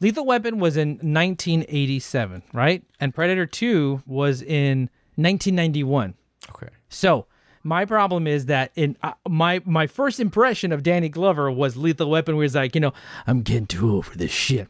[0.00, 2.82] Lethal Weapon was in 1987, right?
[3.00, 6.14] And Predator 2 was in 1991.
[6.50, 6.68] Okay.
[6.88, 7.26] So
[7.62, 12.10] my problem is that in uh, my my first impression of Danny Glover was Lethal
[12.10, 12.92] Weapon, where he's like, you know,
[13.26, 14.68] I'm getting too old for this shit.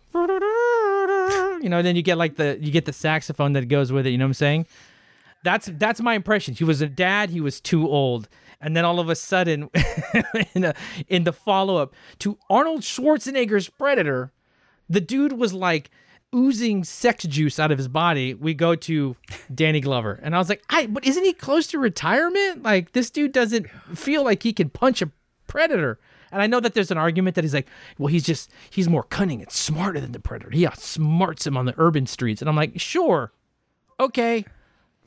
[1.62, 4.10] You know, then you get like the you get the saxophone that goes with it.
[4.10, 4.66] You know what I'm saying?
[5.44, 6.54] That's that's my impression.
[6.54, 7.30] He was a dad.
[7.30, 8.28] He was too old.
[8.60, 9.68] And then all of a sudden,
[10.54, 10.74] in, a,
[11.08, 14.32] in the follow up to Arnold Schwarzenegger's Predator,
[14.88, 15.90] the dude was like
[16.34, 18.34] oozing sex juice out of his body.
[18.34, 19.14] We go to
[19.54, 22.62] Danny Glover, and I was like, "I, but isn't he close to retirement?
[22.62, 25.10] Like this dude doesn't feel like he can punch a
[25.46, 25.98] predator."
[26.32, 29.02] And I know that there's an argument that he's like, "Well, he's just he's more
[29.04, 30.50] cunning and smarter than the predator.
[30.50, 33.32] He outsmarts him on the urban streets." And I'm like, "Sure,
[34.00, 34.44] okay."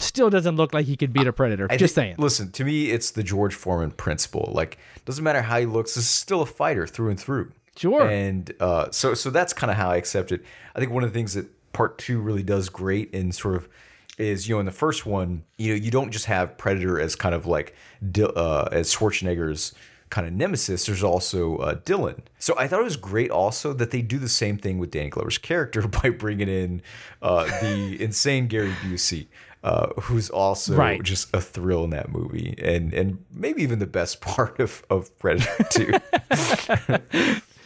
[0.02, 1.68] Still doesn't look like he could beat a predator.
[1.70, 2.16] I just think- saying.
[2.20, 4.50] Listen, to me, it's the George Foreman principle.
[4.54, 7.52] Like, doesn't matter how he looks, this is still a fighter through and through.
[7.76, 8.08] Sure.
[8.08, 10.42] And uh, so, so that's kind of how I accept it.
[10.74, 13.68] I think one of the things that part two really does great in sort of
[14.18, 17.16] is you know in the first one you know you don't just have Predator as
[17.16, 17.74] kind of like
[18.18, 19.74] uh, as Schwarzenegger's
[20.10, 20.86] kind of nemesis.
[20.86, 22.24] There's also uh, Dillon.
[22.40, 25.10] So I thought it was great also that they do the same thing with Danny
[25.10, 26.82] Glover's character by bringing in
[27.22, 29.28] uh, the insane Gary Busey.
[29.62, 31.04] Uh, who's also Right.
[31.04, 35.18] just a thrill in that movie, and and maybe even the best part of of
[35.20, 35.92] Predator Two.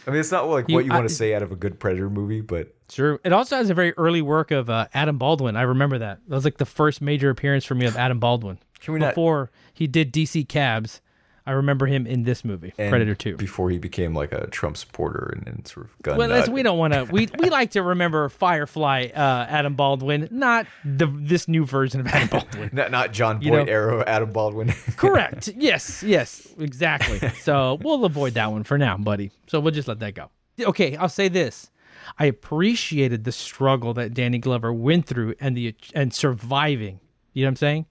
[0.06, 1.56] I mean, it's not like You- what you I- want to say out of a
[1.56, 3.20] good Predator movie, but sure.
[3.24, 5.56] It also has a very early work of uh, Adam Baldwin.
[5.56, 6.18] I remember that.
[6.28, 8.58] That was like the first major appearance for me of Adam Baldwin.
[8.80, 11.00] Can we not- Before he did DC Cabs,
[11.46, 13.36] I remember him in this movie, and Predator 2.
[13.36, 16.48] before he became like a Trump supporter and, and sort of gun Well, nut.
[16.48, 17.04] we don't want to.
[17.04, 22.06] We we like to remember Firefly, uh, Adam Baldwin, not the this new version of
[22.06, 22.70] Adam Baldwin.
[22.72, 24.68] not, not John You Boyd know- era Adam Baldwin.
[24.96, 25.48] Correct.
[25.56, 26.02] Yes.
[26.02, 26.48] Yes.
[26.58, 27.18] Exactly.
[27.40, 29.30] So we'll avoid that one for now, buddy.
[29.46, 30.30] So we'll just let that go.
[30.58, 30.96] Okay.
[30.96, 31.70] I'll say this.
[32.18, 37.00] I appreciated the struggle that Danny Glover went through and the and surviving.
[37.34, 37.86] You know what I'm saying?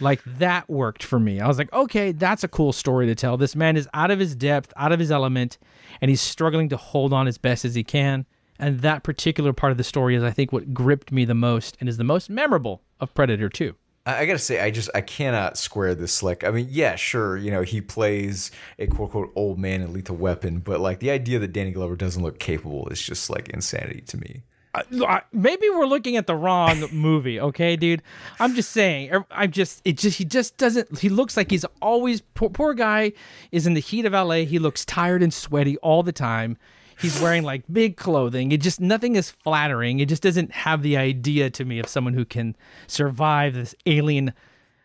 [0.00, 1.40] Like that worked for me.
[1.40, 3.36] I was like, okay, that's a cool story to tell.
[3.36, 5.58] This man is out of his depth, out of his element,
[6.00, 8.26] and he's struggling to hold on as best as he can.
[8.58, 11.76] And that particular part of the story is, I think, what gripped me the most
[11.80, 13.74] and is the most memorable of Predator 2.
[14.06, 16.22] I, gotta say, I just I cannot square this.
[16.22, 19.94] Like, I mean, yeah, sure, you know, he plays a quote unquote old man in
[19.94, 23.48] Lethal Weapon, but like the idea that Danny Glover doesn't look capable is just like
[23.48, 24.42] insanity to me.
[25.32, 28.02] Maybe we're looking at the wrong movie okay dude?
[28.40, 32.20] I'm just saying i'm just it just he just doesn't he looks like he's always
[32.20, 33.12] poor, poor guy
[33.52, 36.56] is in the heat of la he looks tired and sweaty all the time.
[37.00, 38.52] He's wearing like big clothing.
[38.52, 39.98] It just nothing is flattering.
[39.98, 42.56] It just doesn't have the idea to me of someone who can
[42.86, 44.32] survive this alien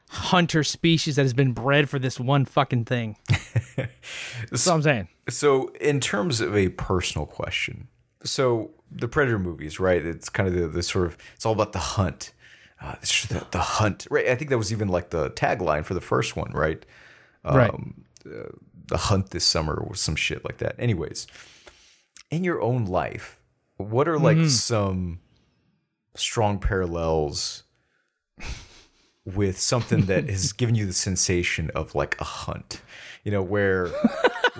[0.10, 3.16] hunter species that has been bred for this one fucking thing.
[3.76, 5.08] That's what i'm saying.
[5.30, 7.88] So, in terms of a personal question,
[8.24, 10.06] so the Predator movies, right?
[10.06, 12.34] It's kind of the, the sort of it's all about the hunt,
[12.82, 14.28] uh, the, the hunt, right?
[14.28, 16.86] I think that was even like the tagline for the first one, right?
[17.44, 18.06] right Um,
[18.90, 20.76] the hunt this summer or some shit like that.
[20.78, 21.28] Anyways,
[22.30, 23.40] in your own life,
[23.78, 25.20] what are like some
[26.16, 27.64] strong parallels
[29.26, 32.82] with something that has given you the sensation of like a hunt?
[33.24, 33.90] You know, where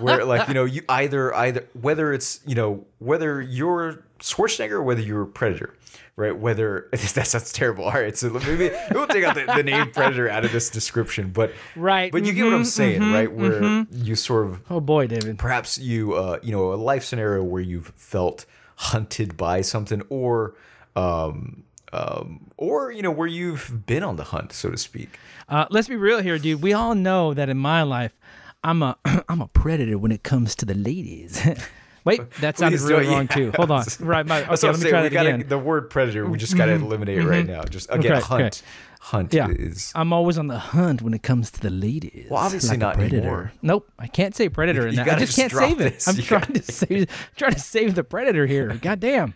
[0.00, 4.82] where like, you know, you either either whether it's, you know, whether you're Schwarzenegger or
[4.82, 5.74] whether you're a predator.
[6.16, 7.84] Right, whether that sounds terrible.
[7.84, 11.30] All right, so maybe we'll take out the, the name predator out of this description,
[11.30, 13.32] but Right, but you get what I'm mhm, saying, mhm, right?
[13.32, 17.42] Where you sort of oh boy david perhaps you uh, you know a life scenario
[17.42, 18.44] where you've felt
[18.76, 20.56] hunted by something or
[20.94, 21.62] um,
[21.94, 25.88] um, or you know where you've been on the hunt so to speak Uh, let's
[25.88, 26.62] be real here, dude.
[26.62, 28.16] We all know that in my life,
[28.64, 28.96] I'm a
[29.28, 31.40] I'm a predator when it comes to the ladies.
[32.04, 33.36] Wait, that sounded really wrong yeah.
[33.36, 33.52] too.
[33.56, 33.84] Hold on.
[34.00, 34.90] Right, my, okay, let me saying.
[34.90, 35.40] try that gotta again.
[35.40, 35.48] Mm-hmm.
[35.50, 38.66] the word predator we just gotta eliminate it right now just again Okay, hunt okay.
[39.00, 42.28] hunt Yeah, is I'm always on the hunt when it comes to the ladies.
[42.30, 43.18] Well, obviously like not predator.
[43.18, 43.52] anymore.
[43.60, 45.08] Nope, I can't say predator in that.
[45.08, 45.92] I just just can't save drop it.
[45.94, 46.08] this.
[46.08, 48.68] I'm You trying gotta- to save trying to save the predator here.
[48.80, 49.34] God damn.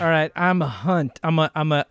[0.00, 1.20] All right, I'm a hunt.
[1.22, 1.84] I'm a I'm a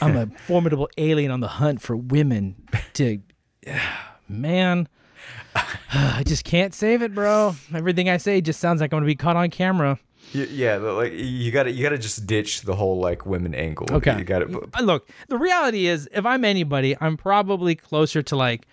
[0.00, 2.56] am a formidable alien on the hunt for women
[2.94, 3.20] to
[4.28, 4.88] man
[5.92, 7.54] I just can't save it, bro.
[7.74, 9.98] Everything I say just sounds like I'm gonna be caught on camera.
[10.32, 13.86] Yeah, like you gotta you gotta just ditch the whole like women angle.
[13.90, 14.16] Okay.
[14.16, 14.46] you gotta.
[14.78, 18.66] Uh, Look, the reality is, if I'm anybody, I'm probably closer to like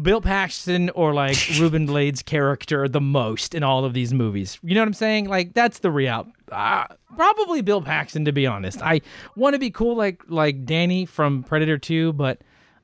[0.00, 4.58] Bill Paxton or like Ruben Blades' character the most in all of these movies.
[4.62, 5.28] You know what I'm saying?
[5.28, 6.26] Like that's the real.
[6.50, 8.82] Uh, probably Bill Paxton, to be honest.
[8.82, 9.02] I
[9.36, 12.40] want to be cool like like Danny from Predator 2, but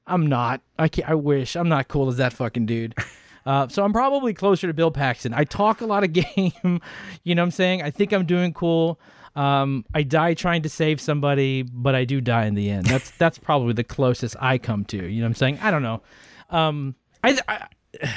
[0.07, 0.61] I'm not.
[0.79, 2.95] I can't, I wish I'm not cool as that fucking dude.
[3.45, 5.35] Uh, so I'm probably closer to Bill Paxton.
[5.35, 6.81] I talk a lot of game.
[7.25, 7.83] you know what I'm saying?
[7.83, 9.01] I think I'm doing cool.
[9.35, 12.87] Um, I die trying to save somebody, but I do die in the end.
[12.87, 14.97] That's that's probably the closest I come to.
[14.97, 15.59] You know what I'm saying?
[15.63, 16.03] I don't know.
[16.51, 17.67] Um, I, I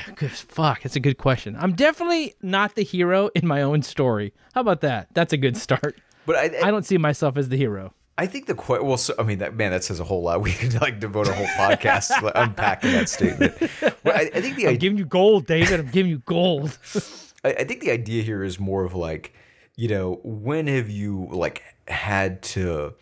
[0.16, 0.84] good, fuck.
[0.84, 1.56] That's a good question.
[1.58, 4.34] I'm definitely not the hero in my own story.
[4.54, 5.08] How about that?
[5.14, 6.00] That's a good start.
[6.26, 7.94] But I, I don't see myself as the hero.
[8.18, 10.42] I think the que- well, so, I mean, that man, that says a whole lot.
[10.46, 13.56] We could like devote a whole podcast to unpacking that statement.
[14.04, 15.80] But I, I think the I'm idea, giving you gold, David.
[15.80, 16.78] I'm giving you gold.
[17.44, 19.34] I, I think the idea here is more of like,
[19.76, 22.94] you know, when have you like had to,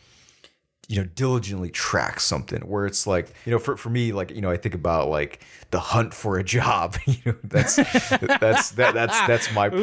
[0.88, 4.42] you know, diligently track something where it's like, you know, for, for me, like, you
[4.42, 6.98] know, I think about like the hunt for a job.
[7.06, 9.82] you know, that's that's that that's that's my Ooh.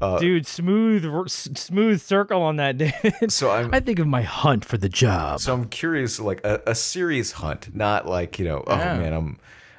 [0.00, 0.18] Mission.
[0.20, 2.78] Dude, smooth, smooth circle on that,
[3.20, 3.30] dude.
[3.32, 5.40] So I'm I think of my hunt for the job.
[5.40, 8.98] So I'm curious, like a, a serious hunt, not like you know, oh Yeah.
[8.98, 9.38] man, I'm,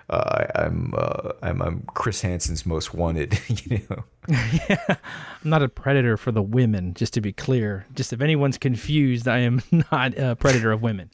[0.10, 3.40] uh, I'm, uh, I'm, I'm Chris Hansen's most wanted.
[3.48, 4.04] You know,
[4.70, 7.86] yeah, I'm not a predator for the women, just to be clear.
[7.96, 11.10] Just if anyone's confused, I am not a predator of women.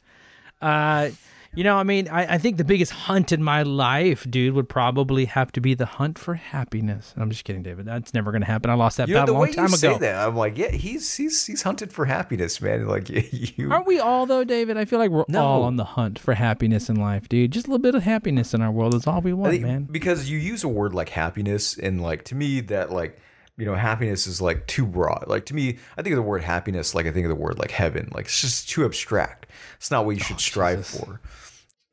[0.60, 1.10] Uh,
[1.58, 4.68] you know, I mean, I, I think the biggest hunt in my life, dude, would
[4.68, 7.12] probably have to be the hunt for happiness.
[7.16, 7.84] I'm just kidding, David.
[7.84, 8.70] That's never going to happen.
[8.70, 9.76] I lost that you know battle a long way time you ago.
[9.94, 12.86] say that, I'm like, yeah, he's he's he's hunted for happiness, man.
[12.86, 14.76] Like you, Aren't we all though, David?
[14.76, 15.42] I feel like we're No.
[15.44, 17.50] all on the hunt for happiness in life, dude.
[17.50, 19.82] Just a little bit of happiness in our world is all we want, think man.
[19.90, 23.18] because you use a word like happiness, and like to me, that like
[23.56, 25.24] you know, happiness is like too broad.
[25.26, 27.58] Like to me, I think of the word happiness like I think of the word
[27.58, 28.08] like heaven.
[28.14, 29.46] Like it's just too abstract.
[29.78, 31.20] It's not what you Oh, should strive for.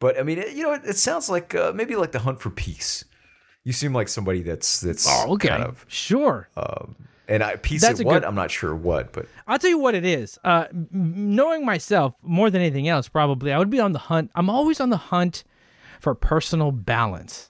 [0.06, 2.40] But I mean, it, you know, it, it sounds like uh, maybe like the hunt
[2.40, 3.06] for peace.
[3.64, 5.48] You seem like somebody that's that's Oh, okay.
[5.48, 6.48] kind of sure.
[7.28, 9.80] and I peace That's at what good- I'm not sure what, but I'll tell you
[9.80, 10.38] what it is.
[10.44, 14.30] Uh, knowing myself more than anything else, probably I would be on the hunt.
[14.36, 15.44] I'm always on the hunt
[16.00, 17.50] for personal balance.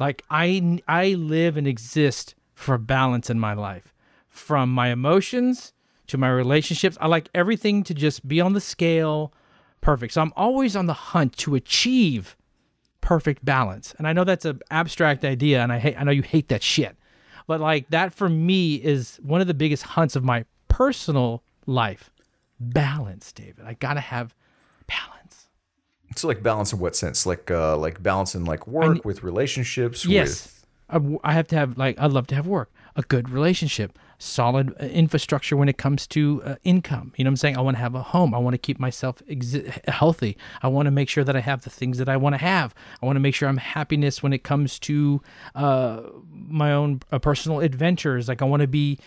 [0.00, 3.94] Like I, I live and exist for balance in my life,
[4.28, 5.72] from my emotions
[6.08, 6.98] to my relationships.
[7.00, 9.32] I like everything to just be on the scale,
[9.80, 10.14] perfect.
[10.14, 12.36] So I'm always on the hunt to achieve
[13.00, 13.94] perfect balance.
[13.98, 15.96] And I know that's an abstract idea, and I hate.
[15.98, 16.96] I know you hate that shit,
[17.46, 22.10] but like that for me is one of the biggest hunts of my personal life.
[22.58, 23.64] Balance, David.
[23.64, 24.34] I gotta have
[24.86, 25.48] balance.
[26.16, 27.24] So like balance in what sense?
[27.24, 31.78] Like uh like balance in like work ne- with relationships Yes, I have to have
[31.78, 36.06] like I'd love to have work, a good relationship, solid uh, infrastructure when it comes
[36.08, 37.12] to uh, income.
[37.16, 37.56] You know what I'm saying?
[37.56, 38.34] I want to have a home.
[38.34, 40.36] I want to keep myself exi- healthy.
[40.62, 42.74] I want to make sure that I have the things that I want to have.
[43.02, 45.20] I want to make sure I'm happiness when it comes to
[45.54, 48.28] uh, my own uh, personal adventures.
[48.28, 48.98] Like I want to be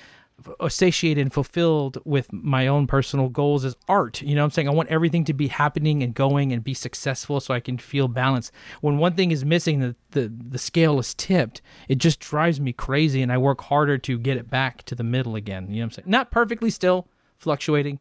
[0.68, 4.22] satiated and fulfilled with my own personal goals as art.
[4.22, 4.68] You know what I'm saying?
[4.68, 8.08] I want everything to be happening and going and be successful so I can feel
[8.08, 8.52] balance.
[8.82, 12.74] When one thing is missing, the, the, the scale is tipped, it just drives me
[12.74, 15.68] crazy and I work harder to get it back to the middle again.
[15.70, 16.06] You know what I'm saying?
[16.10, 18.00] Not perfectly still, fluctuating,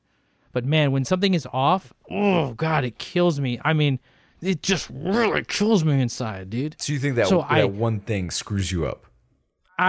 [0.53, 3.61] but man, when something is off, oh God, it kills me.
[3.65, 4.01] I mean,
[4.41, 6.75] it just really kills me inside, dude.
[6.81, 9.07] So you think that So that I- one thing screws you up?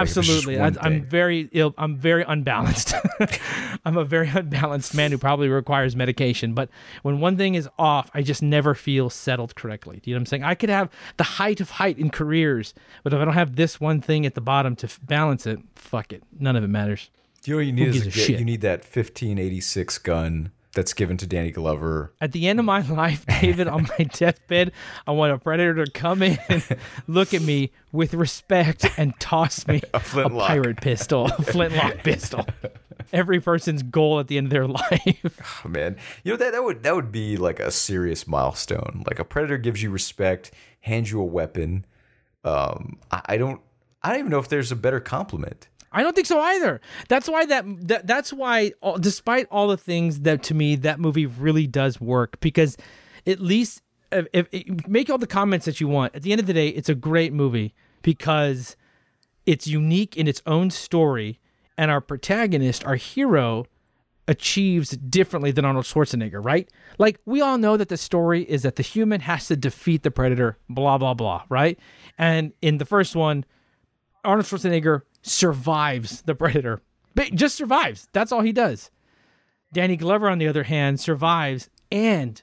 [0.01, 0.60] If it's Absolutely.
[0.60, 1.73] I, I'm very ill.
[1.77, 2.93] I'm very unbalanced.
[3.86, 6.53] I'm a very unbalanced man who probably requires medication.
[6.53, 6.69] But
[7.03, 9.99] when one thing is off, I just never feel settled correctly.
[10.01, 10.43] Do you know what I'm saying?
[10.43, 13.79] I could have the height of height in careers, but if I don't have this
[13.79, 16.23] one thing at the bottom to f- balance it, fuck it.
[16.39, 17.10] None of it matters.
[17.41, 18.39] Do you know what you need is a, a get- shit?
[18.39, 22.14] you need that 1586 gun that's given to Danny Glover.
[22.20, 24.72] At the end of my life, David, on my deathbed,
[25.08, 26.38] I want a predator to come in,
[27.08, 30.48] look at me with respect, and toss me a, flintlock.
[30.48, 32.46] pirate pistol, a flintlock pistol.
[33.12, 35.62] Every person's goal at the end of their life.
[35.66, 39.04] Oh, man, you know that that would that would be like a serious milestone.
[39.06, 41.86] Like a predator gives you respect, hands you a weapon.
[42.44, 43.62] Um, I, I don't
[44.02, 45.68] I don't even know if there's a better compliment.
[45.93, 46.82] I don't think so either.
[47.08, 51.25] That's why that, that that's why despite all the things that to me that movie
[51.25, 52.75] really does work because
[53.27, 56.15] at least if, if, if- make all the comments that you want.
[56.15, 58.75] At the end of the day, it's a great movie because
[59.45, 61.39] it's unique in its own story
[61.77, 63.65] and our protagonist, our hero
[64.27, 66.69] achieves differently than Arnold Schwarzenegger, right?
[66.98, 70.12] Like we all know that the story is that the human has to defeat the
[70.12, 71.77] predator, blah blah blah, right?
[72.17, 73.44] And in the first one,
[74.24, 76.82] Arnold Schwarzenegger survives the predator.
[77.15, 78.08] Ba- Just survives.
[78.13, 78.90] That's all he does.
[79.74, 82.42] Danny Glover, on the other hand, survives and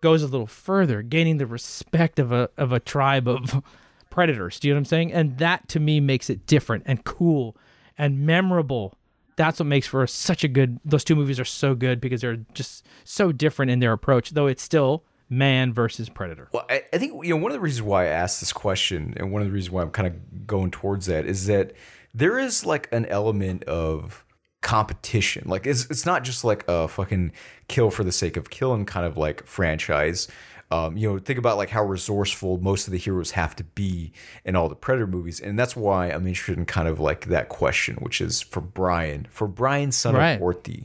[0.00, 3.62] goes a little further, gaining the respect of a of a tribe of
[4.10, 4.58] predators.
[4.58, 5.12] Do you know what I'm saying?
[5.12, 7.56] And that to me makes it different and cool
[7.98, 8.94] and memorable.
[9.36, 10.78] That's what makes for such a good.
[10.84, 14.30] Those two movies are so good because they're just so different in their approach.
[14.30, 16.48] Though it's still man versus predator.
[16.52, 19.14] Well, I, I think you know one of the reasons why I asked this question,
[19.16, 21.72] and one of the reasons why I'm kind of going towards that is that
[22.14, 24.24] there is like an element of
[24.60, 25.44] competition.
[25.46, 27.32] Like it's it's not just like a fucking
[27.68, 30.28] kill for the sake of killing kind of like franchise.
[30.70, 34.12] Um, you know, think about like how resourceful most of the heroes have to be
[34.46, 37.50] in all the Predator movies, and that's why I'm interested in kind of like that
[37.50, 40.32] question, which is for Brian, for Brian, son Right.
[40.36, 40.84] of Ortiz.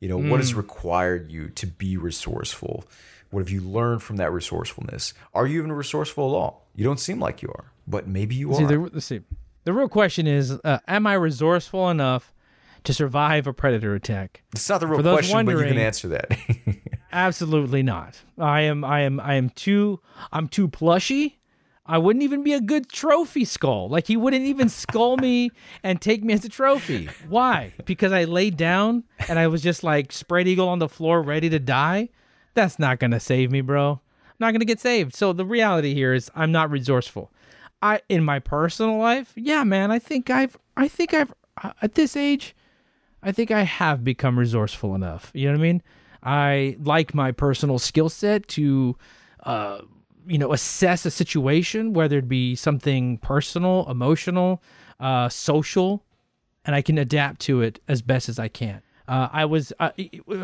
[0.00, 2.84] You know, what has required you to be resourceful?
[3.30, 5.12] What have you learned from that resourcefulness?
[5.34, 6.68] Are you even resourceful at all?
[6.74, 8.66] You don't seem like you are, but maybe you See, are.
[8.66, 9.20] the, let's see.
[9.64, 12.32] The real question is: uh, Am I resourceful enough
[12.84, 14.42] to survive a predator attack?
[14.52, 16.38] it's not the real question, but you can answer that.
[17.12, 18.22] Absolutely not.
[18.38, 18.84] I am.
[18.84, 19.20] I am.
[19.20, 20.00] I am too.
[20.32, 21.38] I'm too plushy.
[21.90, 23.88] I wouldn't even be a good trophy skull.
[23.88, 25.50] Like he wouldn't even skull me
[25.82, 27.08] and take me as a trophy.
[27.28, 27.72] Why?
[27.86, 31.48] Because I laid down and I was just like spread eagle on the floor, ready
[31.48, 32.10] to die.
[32.54, 33.92] That's not gonna save me, bro.
[33.92, 35.14] I'm not gonna get saved.
[35.14, 37.30] So the reality here is I'm not resourceful.
[37.80, 39.90] I in my personal life, yeah, man.
[39.90, 40.56] I think I've.
[40.76, 41.32] I think I've
[41.62, 42.54] uh, at this age.
[43.22, 45.30] I think I have become resourceful enough.
[45.34, 45.82] You know what I mean?
[46.22, 48.96] I like my personal skill set to,
[49.44, 49.80] uh,
[50.26, 54.62] you know, assess a situation, whether it be something personal, emotional,
[55.00, 56.04] uh, social,
[56.64, 58.82] and I can adapt to it as best as I can.
[59.08, 59.90] Uh, I was uh,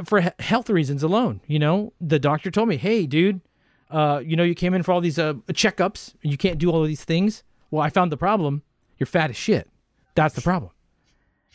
[0.04, 1.42] for health reasons alone.
[1.46, 3.42] You know, the doctor told me, "Hey, dude,
[3.90, 6.70] uh, you know, you came in for all these uh, checkups, and you can't do
[6.70, 8.62] all of these things." Well, I found the problem.
[8.98, 9.68] You're fat as shit.
[10.14, 10.70] That's the problem.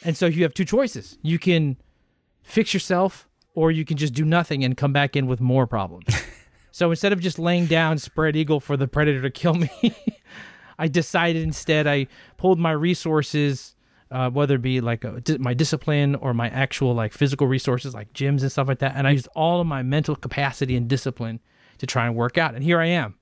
[0.03, 1.17] And so you have two choices.
[1.21, 1.77] You can
[2.43, 6.05] fix yourself or you can just do nothing and come back in with more problems.
[6.71, 9.69] so instead of just laying down spread eagle for the predator to kill me,
[10.79, 12.07] I decided instead I
[12.37, 13.75] pulled my resources
[14.11, 18.11] uh, whether it be like a, my discipline or my actual like physical resources like
[18.13, 21.39] gyms and stuff like that and I used all of my mental capacity and discipline
[21.77, 23.15] to try and work out and here I am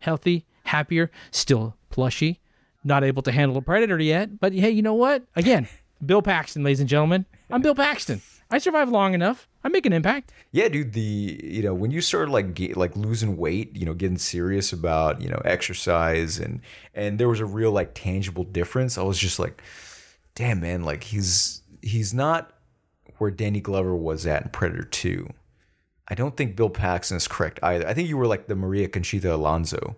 [0.00, 2.40] healthy happier still plushy
[2.82, 5.68] not able to handle a predator yet but hey you know what again
[6.04, 8.20] Bill Paxton ladies and gentlemen I'm Bill Paxton
[8.50, 10.92] I survived long enough I make an impact yeah, dude.
[10.92, 14.72] The you know when you started like ga- like losing weight, you know, getting serious
[14.72, 16.60] about you know exercise and
[16.94, 18.96] and there was a real like tangible difference.
[18.96, 19.60] I was just like,
[20.34, 22.52] damn man, like he's he's not
[23.18, 25.28] where Danny Glover was at in Predator Two.
[26.08, 27.86] I don't think Bill Paxton is correct either.
[27.86, 29.96] I think you were like the Maria Conchita Alonso.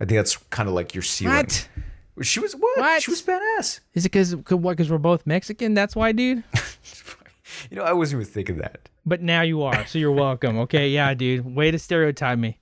[0.00, 1.36] I think that's kind of like your ceiling.
[1.36, 1.68] What?
[2.22, 2.78] She was what?
[2.78, 3.02] What?
[3.02, 3.80] She was badass.
[3.94, 6.42] is it because what because we're both Mexican that's why dude
[7.70, 8.88] You know, I wasn't even thinking that.
[9.06, 10.58] But now you are, so you're welcome.
[10.60, 11.54] Okay, yeah, dude.
[11.54, 12.58] Way to stereotype me.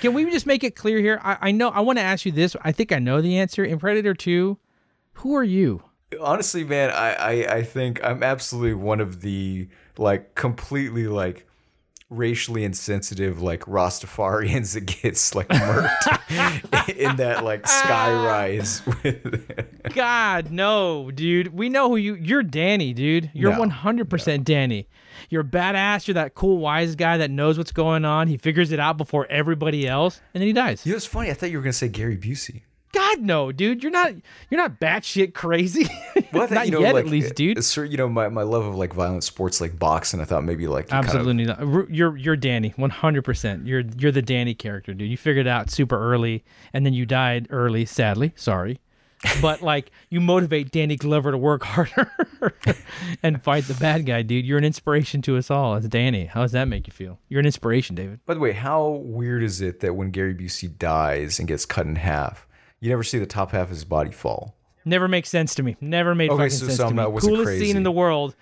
[0.00, 1.20] Can we just make it clear here?
[1.22, 2.54] I, I know I want to ask you this.
[2.62, 3.64] I think I know the answer.
[3.64, 4.56] In Predator 2,
[5.14, 5.82] who are you?
[6.20, 11.46] Honestly, man, I, I I think I'm absolutely one of the like completely like
[12.10, 20.50] racially insensitive like Rastafarians that gets like murked in that like sky rise with God,
[20.50, 21.48] no, dude.
[21.48, 23.30] We know who you you're Danny, dude.
[23.34, 24.88] You're No, 100% Danny.
[25.30, 26.06] You're badass.
[26.06, 28.28] You're that cool wise guy that knows what's going on.
[28.28, 30.86] He figures it out before everybody else, and then he dies.
[30.86, 31.30] You know, it's funny.
[31.30, 32.62] I thought you were gonna say Gary Busey.
[32.92, 33.82] God, no, dude.
[33.82, 34.12] You're not
[34.50, 35.86] you're not batshit crazy.
[36.30, 37.64] Well, not you know, yet, like, at least, dude.
[37.64, 40.20] Sir, you know, my, my love of like violent sports, like boxing.
[40.20, 41.90] I thought maybe like you kind of- Absolutely not.
[41.90, 43.66] You're you're Danny, one hundred percent.
[43.66, 45.10] You're you're the Danny character, dude.
[45.10, 47.86] You figured it out super early, and then you died early.
[47.86, 48.78] Sadly, sorry,
[49.40, 52.12] but like you motivate Danny Glover to work harder
[53.22, 54.44] and fight the bad guy, dude.
[54.44, 56.26] You're an inspiration to us all as Danny.
[56.26, 57.18] How does that make you feel?
[57.28, 58.20] You're an inspiration, David.
[58.26, 61.86] By the way, how weird is it that when Gary Busey dies and gets cut
[61.86, 62.46] in half,
[62.80, 64.54] you never see the top half of his body fall?
[64.84, 65.76] Never makes sense to me.
[65.80, 67.04] Never made Okay, fucking so sense to me.
[67.06, 67.66] wasn't Coolest crazy.
[67.66, 68.34] scene in the world.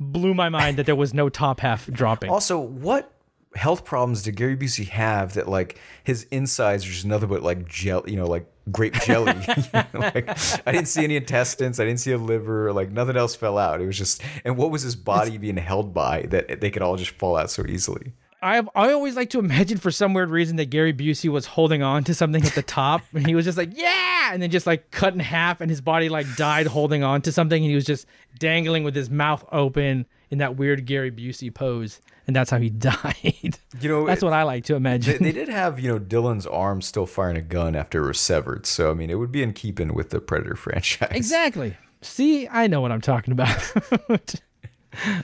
[0.00, 2.30] Blew my mind that there was no top half dropping.
[2.32, 3.12] Also, what
[3.54, 7.68] health problems did Gary Busey have that like his insides are just nothing but like
[7.68, 9.32] gel, you know, like grape jelly?
[9.92, 10.28] like,
[10.66, 11.78] I didn't see any intestines.
[11.78, 12.72] I didn't see a liver.
[12.72, 13.80] Like nothing else fell out.
[13.80, 16.96] It was just, and what was his body being held by that they could all
[16.96, 18.12] just fall out so easily?
[18.42, 21.82] I I always like to imagine for some weird reason that Gary Busey was holding
[21.82, 24.66] on to something at the top and he was just like yeah and then just
[24.66, 27.74] like cut in half and his body like died holding on to something and he
[27.74, 28.06] was just
[28.38, 32.70] dangling with his mouth open in that weird Gary Busey pose, and that's how he
[32.90, 33.58] died.
[33.80, 35.22] You know, that's it- what I like to They, imagine.
[35.22, 38.64] they did have, you know, Dillon's arm still firing a gun after it was severed.
[38.64, 41.10] So, I mean, it would be in keeping with the Predator franchise.
[41.12, 41.76] exactly.
[42.00, 43.62] See, I know what I'm talking about.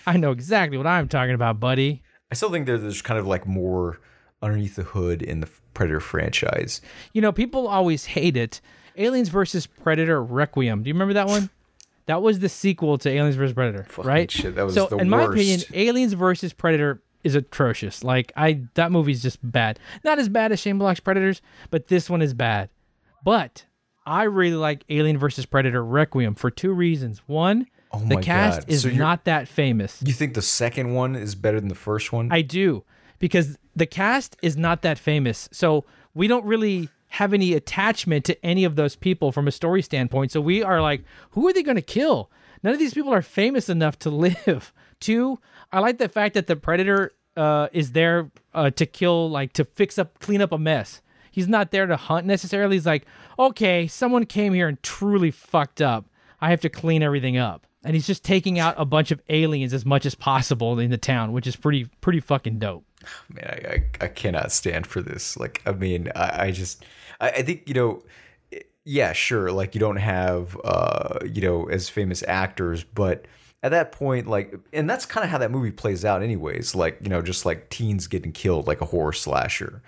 [0.06, 2.02] I know exactly what I'm talking about, buddy.
[2.30, 3.98] I still think there- there's kind of like more
[4.42, 6.80] underneath the hood in the Predator franchise.
[7.12, 8.60] You know, people always hate it.
[8.96, 10.82] Aliens versus Predator Requiem.
[10.82, 11.50] Do you remember that one?
[12.06, 14.30] That was the sequel to Aliens versus Predator, right?
[14.30, 15.60] shit, that was so, the in my opinion.
[15.74, 18.02] Aliens versus Predator is atrocious.
[18.02, 19.78] Like, I that movie's just bad.
[20.04, 22.70] Not as bad as Shane Black's Predators, but this one is bad.
[23.24, 23.66] But
[24.06, 27.20] I really like Alien versus Predator Requiem for two reasons.
[27.26, 28.70] One, Oh the cast God.
[28.70, 30.03] is So not that famous.
[30.05, 32.30] You think the second one is better than the first one?
[32.30, 32.84] I do
[33.18, 35.49] because the cast is not that famous.
[35.53, 35.84] So
[36.14, 40.32] we don't really have any attachment to any of those people from a story standpoint.
[40.32, 42.30] So we are like, who are they going to kill?
[42.62, 44.11] None of these people are famous enough to
[44.45, 44.72] live.
[45.01, 45.39] Two,
[45.72, 49.64] I like the fact that the predator uh, is there uh, to kill, like to
[49.64, 51.01] fix up, clean up a mess.
[51.30, 52.76] He's not there to hunt necessarily.
[52.76, 53.07] He's like,
[53.39, 56.07] okay, someone came here and truly fucked up.
[56.41, 57.66] I have to clean everything up.
[57.84, 60.98] And he's just taking out a bunch of aliens as much as possible in the
[60.98, 62.84] town, which is pretty pretty fucking dope.
[63.28, 65.36] man, I, I, I cannot stand for this.
[65.36, 66.84] Like, I mean, I, I just,
[67.20, 68.02] I, I think, you know,
[68.84, 69.52] yeah, sure.
[69.52, 73.26] Like, you don't have, uh, you know, as famous actors, but
[73.62, 76.74] at that point, like, and that's kind of how that movie plays out, anyways.
[76.74, 79.82] Like, you know, just like teens getting killed, like a horror slasher.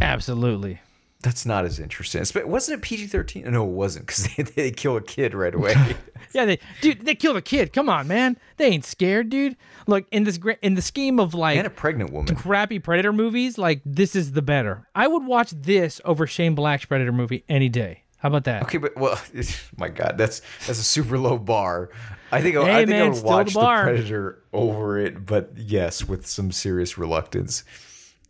[0.00, 0.80] Absolutely.
[1.24, 2.20] That's not as interesting.
[2.20, 3.50] Espe- Wasn't it PG thirteen?
[3.50, 5.74] No, it wasn't because they, they kill a kid right away.
[6.32, 7.72] Yeah, they dude, they killed a kid.
[7.72, 8.36] Come on, man.
[8.56, 9.56] They ain't scared, dude.
[9.86, 12.34] Look, in this in the scheme of like and a pregnant woman.
[12.34, 14.88] crappy Predator movies, like this is the better.
[14.96, 18.02] I would watch this over Shane Black's Predator movie any day.
[18.18, 18.64] How about that?
[18.64, 19.20] Okay, but well,
[19.76, 21.90] my God, that's that's a super low bar.
[22.32, 23.60] I think I Hey, think I would still the watch the.
[23.84, 27.62] Predator over it, but yes, with some serious reluctance.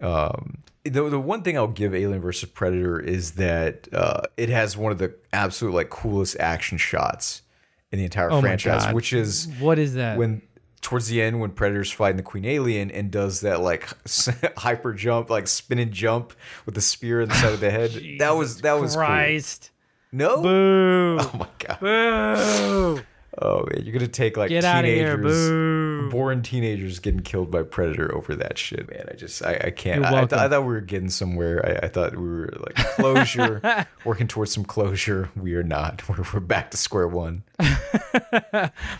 [0.04, 4.76] Um, the the one thing I'll give Alien versus Predator is that uh, it has
[4.76, 7.42] one of the absolute like coolest action shots
[7.90, 10.18] in the entire Oh franchise, which is What is that?
[10.18, 10.42] when
[10.82, 13.88] towards the end when Predator's fighting the Queen Alien and does that like
[14.58, 16.34] hyper jump, like spinning jump
[16.66, 17.98] with the spear in the side of the head.
[18.18, 19.04] that was that was cool.
[19.06, 19.70] Christ.
[20.12, 20.42] No.
[20.42, 21.16] Boo.
[21.20, 21.80] Oh my god.
[21.80, 23.00] Boo.
[23.40, 26.08] Oh man, you're gonna take like Get outta here, teenagers, boo.
[26.10, 29.06] born teenagers getting killed by predator over that shit, man.
[29.10, 30.04] I just, I, I can't.
[30.04, 31.64] I, I, th- I thought we were getting somewhere.
[31.82, 35.30] I, I thought we were like closure, working towards some closure.
[35.36, 36.08] We are not.
[36.08, 37.42] We're, we're back to square one.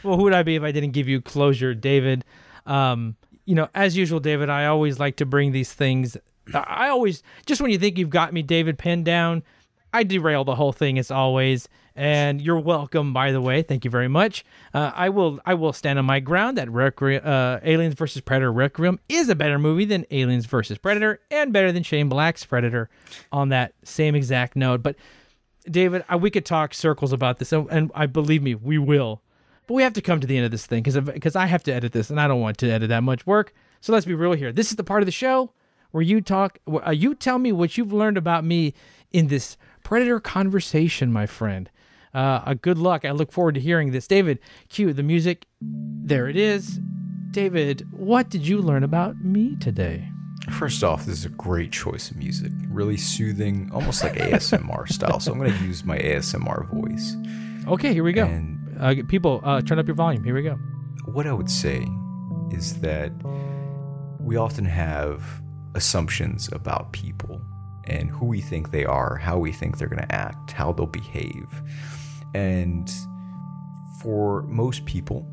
[0.02, 2.24] Well, who would I be if I didn't give you closure, David?
[2.66, 6.16] Um, you know, as usual, David, I always like to bring these things.
[6.52, 9.42] I always, just when you think you've got me, David, pinned down,
[9.94, 11.68] I derail the whole thing as always.
[11.96, 13.62] And you're welcome, by the way.
[13.62, 14.44] Thank you very much.
[14.74, 18.52] Uh, I will, I will stand on my ground that Requiem, uh, Aliens versus Predator
[18.52, 22.90] Requiem is a better movie than Aliens versus Predator, and better than Shane Black's Predator.
[23.30, 24.96] On that same exact note, but
[25.70, 29.22] David, I, we could talk circles about this, and, and I believe me, we will.
[29.68, 31.62] But we have to come to the end of this thing because because I have
[31.62, 33.54] to edit this, and I don't want to edit that much work.
[33.80, 34.52] So let's be real here.
[34.52, 35.52] This is the part of the show
[35.92, 38.74] where you talk, uh, you tell me what you've learned about me
[39.12, 41.70] in this predator conversation, my friend.
[42.12, 43.04] Uh, uh, good luck.
[43.04, 44.06] I look forward to hearing this.
[44.08, 45.46] David, cue the music.
[45.60, 46.80] There it is.
[47.30, 50.08] David, what did you learn about me today?
[50.52, 52.52] First off, this is a great choice of music.
[52.68, 55.18] Really soothing, almost like ASMR style.
[55.20, 57.16] So I'm gonna use my ASMR voice.
[57.66, 58.26] Okay, here we go.
[58.26, 60.24] And Uh, people, uh, turn up your volume.
[60.24, 60.56] Here we go.
[61.06, 61.86] what I would say
[62.50, 63.12] is that
[64.20, 65.22] we often have
[65.74, 67.40] assumptions about people
[67.86, 70.86] and who we think they are, how we think they're going to act, how they'll
[70.86, 71.46] behave.
[72.34, 72.90] And
[74.00, 75.26] for most people,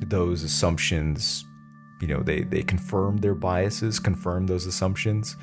[0.00, 1.44] those assumptions,
[2.00, 5.36] you know, they, they confirm their biases, confirm those assumptions.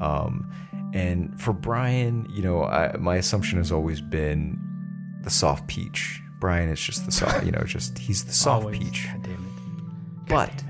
[0.00, 0.50] Um,
[0.94, 4.58] and for Brian, you know, I, my assumption has always been
[5.22, 6.20] the soft peach.
[6.38, 8.78] Brian is just the soft, you know, just he's the soft Always.
[8.78, 9.08] peach.
[9.12, 10.28] God damn it.
[10.28, 10.64] But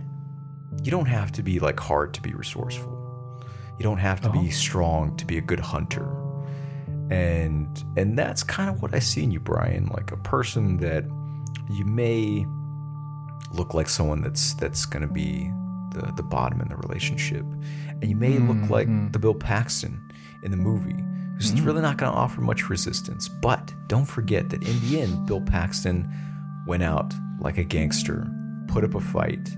[0.82, 2.93] you don't have to be like hard to be resourceful.
[3.78, 4.50] You don't have to be oh.
[4.50, 6.08] strong to be a good hunter.
[7.10, 11.04] And and that's kind of what I see in you, Brian, like a person that
[11.70, 12.46] you may
[13.52, 15.50] look like someone that's that's going to be
[15.92, 17.44] the the bottom in the relationship.
[17.90, 18.72] And you may look mm-hmm.
[18.72, 20.00] like the Bill Paxton
[20.42, 20.96] in the movie,
[21.34, 21.64] who's mm-hmm.
[21.64, 23.28] really not going to offer much resistance.
[23.28, 26.10] But don't forget that in the end, Bill Paxton
[26.66, 28.26] went out like a gangster,
[28.68, 29.50] put up a fight,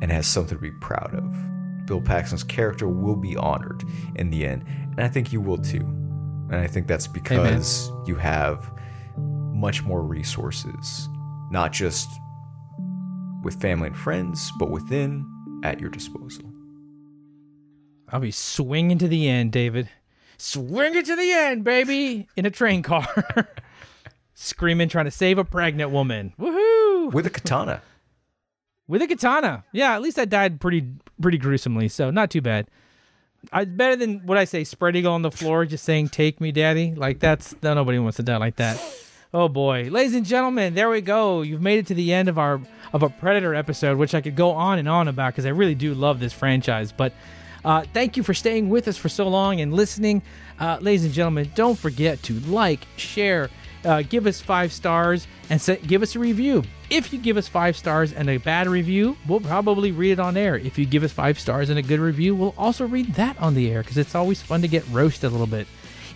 [0.00, 1.51] and has something to be proud of.
[1.86, 3.82] Bill Paxton's character will be honored
[4.16, 5.80] in the end, and I think you will too.
[6.50, 8.70] And I think that's because you have
[9.18, 11.08] much more resources,
[11.50, 12.08] not just
[13.42, 15.26] with family and friends, but within,
[15.64, 16.44] at your disposal.
[18.08, 19.88] I'll be swinging to the end, David.
[20.36, 23.06] Swinging to the end, baby, in a train car.
[24.34, 26.34] Screaming, trying to save a pregnant woman.
[26.38, 27.12] Woohoo!
[27.12, 27.80] With a katana.
[28.88, 29.64] With a katana.
[29.72, 30.86] Yeah, at least I died pretty
[31.20, 32.66] pretty gruesomely, so not too bad.
[33.52, 36.52] I better than what I say, spread eagle on the floor, just saying "Take me,
[36.52, 38.80] daddy." Like that's no, nobody wants to die like that.
[39.34, 41.40] Oh boy, ladies and gentlemen, there we go.
[41.40, 42.60] You've made it to the end of our
[42.92, 45.74] of a Predator episode, which I could go on and on about because I really
[45.74, 46.92] do love this franchise.
[46.92, 47.14] But
[47.64, 50.22] uh, thank you for staying with us for so long and listening,
[50.60, 51.50] uh, ladies and gentlemen.
[51.54, 53.48] Don't forget to like, share,
[53.84, 56.62] uh, give us five stars, and give us a review.
[56.92, 60.36] If you give us five stars and a bad review, we'll probably read it on
[60.36, 60.58] air.
[60.58, 63.54] If you give us five stars and a good review, we'll also read that on
[63.54, 65.66] the air because it's always fun to get roasted a little bit.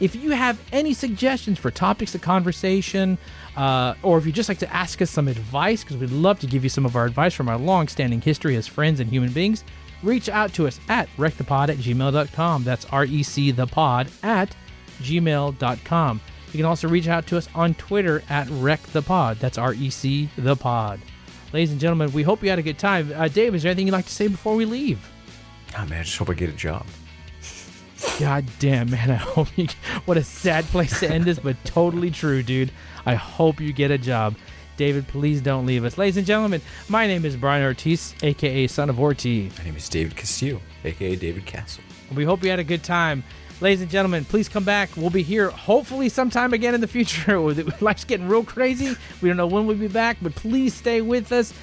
[0.00, 3.16] If you have any suggestions for topics of conversation,
[3.56, 6.46] uh, or if you'd just like to ask us some advice, because we'd love to
[6.46, 9.32] give you some of our advice from our long standing history as friends and human
[9.32, 9.64] beings,
[10.02, 12.64] reach out to us at recthepod at gmail.com.
[12.64, 14.54] That's R E C the pod at
[15.00, 16.20] gmail.com.
[16.52, 19.38] You can also reach out to us on Twitter at Rec the Pod.
[19.38, 21.00] That's R E C the pod.
[21.52, 23.12] Ladies and gentlemen, we hope you had a good time.
[23.14, 25.06] Uh, Dave, is there anything you'd like to say before we leave?
[25.76, 26.86] Oh man, I just hope I get a job.
[28.18, 29.10] God damn, man.
[29.10, 29.66] I hope you.
[30.04, 32.70] What a sad place to end this, but totally true, dude.
[33.04, 34.36] I hope you get a job.
[34.76, 35.96] David, please don't leave us.
[35.96, 39.56] Ladies and gentlemen, my name is Brian Ortiz, aka Son of Ortiz.
[39.56, 41.82] My name is David Castillo, aka David Castle.
[42.14, 43.24] We hope you had a good time.
[43.62, 44.90] Ladies and gentlemen, please come back.
[44.96, 47.38] We'll be here hopefully sometime again in the future.
[47.80, 48.94] Life's getting real crazy.
[49.22, 51.54] We don't know when we'll be back, but please stay with us.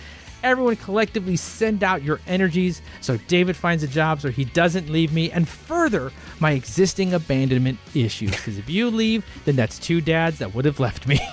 [0.42, 5.14] Everyone collectively send out your energies so David finds a job so he doesn't leave
[5.14, 8.32] me and further my existing abandonment issues.
[8.32, 11.20] Because if you leave, then that's two dads that would have left me.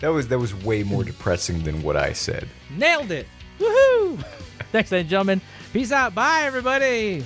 [0.00, 2.48] That was that was way more depressing than what I said.
[2.76, 3.26] Nailed it.
[3.58, 4.18] Woohoo!
[4.72, 5.40] Thanks, ladies and gentlemen.
[5.72, 6.14] Peace out.
[6.14, 7.24] Bye, everybody.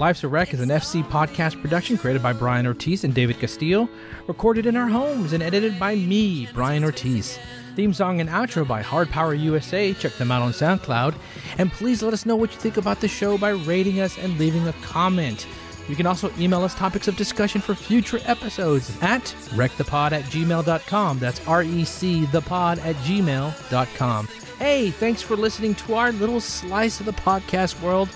[0.00, 3.86] Life's a Wreck is an FC podcast production created by Brian Ortiz and David Castillo,
[4.28, 7.38] recorded in our homes and edited by me, Brian Ortiz.
[7.76, 9.92] Theme song and outro by Hard Power USA.
[9.92, 11.14] Check them out on SoundCloud.
[11.58, 14.38] And please let us know what you think about the show by rating us and
[14.38, 15.46] leaving a comment.
[15.86, 21.18] You can also email us topics of discussion for future episodes at recthepod at gmail.com.
[21.18, 24.28] That's R E C the pod at gmail.com.
[24.58, 28.08] Hey, thanks for listening to our little slice of the podcast world,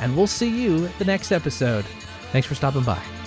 [0.00, 1.84] and we'll see you the next episode.
[2.32, 3.19] Thanks for stopping by.